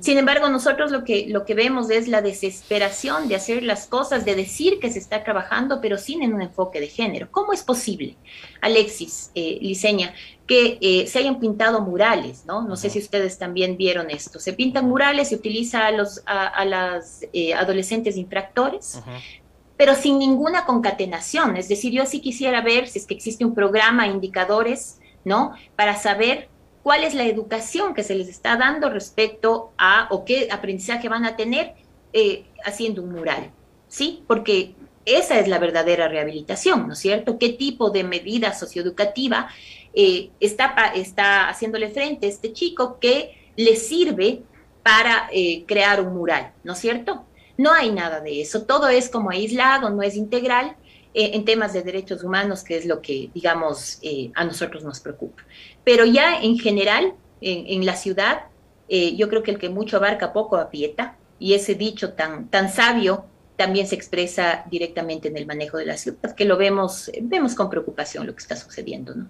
Sin 0.00 0.18
embargo, 0.18 0.48
nosotros 0.48 0.90
lo 0.90 1.04
que, 1.04 1.26
lo 1.28 1.44
que 1.44 1.54
vemos 1.54 1.90
es 1.90 2.08
la 2.08 2.20
desesperación 2.20 3.28
de 3.28 3.36
hacer 3.36 3.62
las 3.62 3.86
cosas, 3.86 4.24
de 4.24 4.34
decir 4.34 4.80
que 4.80 4.90
se 4.90 4.98
está 4.98 5.22
trabajando, 5.22 5.80
pero 5.80 5.96
sin 5.98 6.22
en 6.22 6.32
un 6.32 6.42
enfoque 6.42 6.80
de 6.80 6.88
género. 6.88 7.28
¿Cómo 7.30 7.52
es 7.52 7.62
posible, 7.62 8.16
Alexis, 8.60 9.30
eh, 9.34 9.58
Liceña, 9.60 10.14
que 10.46 10.78
eh, 10.80 11.06
se 11.06 11.20
hayan 11.20 11.38
pintado 11.38 11.80
murales, 11.80 12.44
¿no? 12.44 12.62
No 12.62 12.76
sé 12.76 12.90
si 12.90 12.98
ustedes 12.98 13.38
también 13.38 13.76
vieron 13.76 14.10
esto. 14.10 14.40
Se 14.40 14.52
pintan 14.52 14.86
murales, 14.86 15.28
se 15.28 15.36
utiliza 15.36 15.86
a, 15.86 15.92
los, 15.92 16.22
a, 16.26 16.46
a 16.48 16.64
las 16.64 17.24
eh, 17.32 17.54
adolescentes 17.54 18.16
infractores, 18.16 18.96
uh 18.96 19.10
-huh 19.10 19.43
pero 19.76 19.94
sin 19.94 20.18
ninguna 20.18 20.64
concatenación. 20.64 21.56
Es 21.56 21.68
decir, 21.68 21.92
yo 21.92 22.06
sí 22.06 22.20
quisiera 22.20 22.60
ver 22.60 22.88
si 22.88 22.98
es 22.98 23.06
que 23.06 23.14
existe 23.14 23.44
un 23.44 23.54
programa, 23.54 24.06
indicadores, 24.06 25.00
¿no? 25.24 25.54
Para 25.76 25.96
saber 25.96 26.48
cuál 26.82 27.02
es 27.02 27.14
la 27.14 27.24
educación 27.24 27.94
que 27.94 28.04
se 28.04 28.14
les 28.14 28.28
está 28.28 28.56
dando 28.56 28.90
respecto 28.90 29.72
a 29.78 30.06
o 30.10 30.24
qué 30.24 30.48
aprendizaje 30.50 31.08
van 31.08 31.24
a 31.24 31.36
tener 31.36 31.74
eh, 32.12 32.44
haciendo 32.64 33.02
un 33.02 33.12
mural, 33.12 33.50
¿sí? 33.88 34.22
Porque 34.26 34.74
esa 35.04 35.38
es 35.38 35.48
la 35.48 35.58
verdadera 35.58 36.08
rehabilitación, 36.08 36.86
¿no 36.86 36.92
es 36.92 36.98
cierto? 36.98 37.38
¿Qué 37.38 37.50
tipo 37.50 37.90
de 37.90 38.04
medida 38.04 38.54
socioeducativa 38.54 39.48
eh, 39.92 40.30
está, 40.40 40.92
está 40.94 41.48
haciéndole 41.48 41.88
frente 41.90 42.26
a 42.26 42.28
este 42.30 42.52
chico 42.52 42.98
que 43.00 43.52
le 43.56 43.76
sirve 43.76 44.42
para 44.82 45.28
eh, 45.32 45.64
crear 45.66 46.00
un 46.00 46.14
mural, 46.14 46.52
¿no 46.62 46.74
es 46.74 46.78
cierto? 46.78 47.24
No 47.56 47.72
hay 47.72 47.90
nada 47.90 48.20
de 48.20 48.40
eso, 48.40 48.62
todo 48.62 48.88
es 48.88 49.08
como 49.08 49.30
aislado, 49.30 49.90
no 49.90 50.02
es 50.02 50.16
integral 50.16 50.76
eh, 51.14 51.30
en 51.34 51.44
temas 51.44 51.72
de 51.72 51.82
derechos 51.82 52.24
humanos, 52.24 52.64
que 52.64 52.76
es 52.76 52.86
lo 52.86 53.00
que, 53.00 53.30
digamos, 53.32 53.98
eh, 54.02 54.30
a 54.34 54.44
nosotros 54.44 54.82
nos 54.82 55.00
preocupa. 55.00 55.42
Pero 55.84 56.04
ya 56.04 56.40
en 56.40 56.58
general, 56.58 57.14
en, 57.40 57.66
en 57.66 57.86
la 57.86 57.96
ciudad, 57.96 58.46
eh, 58.88 59.14
yo 59.16 59.28
creo 59.28 59.42
que 59.42 59.52
el 59.52 59.58
que 59.58 59.68
mucho 59.68 59.96
abarca 59.96 60.32
poco 60.32 60.56
aprieta, 60.56 61.16
y 61.38 61.54
ese 61.54 61.74
dicho 61.74 62.12
tan, 62.14 62.48
tan 62.48 62.70
sabio 62.70 63.26
también 63.56 63.86
se 63.86 63.94
expresa 63.94 64.64
directamente 64.70 65.28
en 65.28 65.36
el 65.36 65.46
manejo 65.46 65.78
de 65.78 65.86
la 65.86 65.96
ciudad, 65.96 66.34
que 66.34 66.44
lo 66.44 66.56
vemos, 66.56 67.10
vemos 67.22 67.54
con 67.54 67.70
preocupación 67.70 68.26
lo 68.26 68.34
que 68.34 68.42
está 68.42 68.56
sucediendo, 68.56 69.14
¿no? 69.14 69.24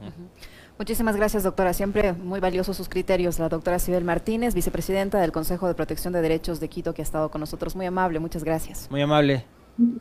Uh 0.00 0.06
-huh. 0.06 0.55
Muchísimas 0.78 1.16
gracias, 1.16 1.42
doctora. 1.42 1.72
Siempre 1.72 2.12
muy 2.12 2.38
valiosos 2.38 2.76
sus 2.76 2.88
criterios. 2.88 3.38
La 3.38 3.48
doctora 3.48 3.78
Sibel 3.78 4.04
Martínez, 4.04 4.54
vicepresidenta 4.54 5.20
del 5.20 5.32
Consejo 5.32 5.68
de 5.68 5.74
Protección 5.74 6.12
de 6.12 6.20
Derechos 6.20 6.60
de 6.60 6.68
Quito, 6.68 6.92
que 6.92 7.00
ha 7.00 7.04
estado 7.04 7.30
con 7.30 7.40
nosotros. 7.40 7.74
Muy 7.74 7.86
amable, 7.86 8.18
muchas 8.18 8.44
gracias. 8.44 8.90
Muy 8.90 9.00
amable. 9.00 9.44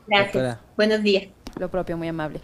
Gracias. 0.07 0.33
Doctora. 0.33 0.61
Buenos 0.75 1.01
días. 1.01 1.27
Lo 1.57 1.69
propio, 1.69 1.97
muy 1.97 2.09
amable. 2.09 2.41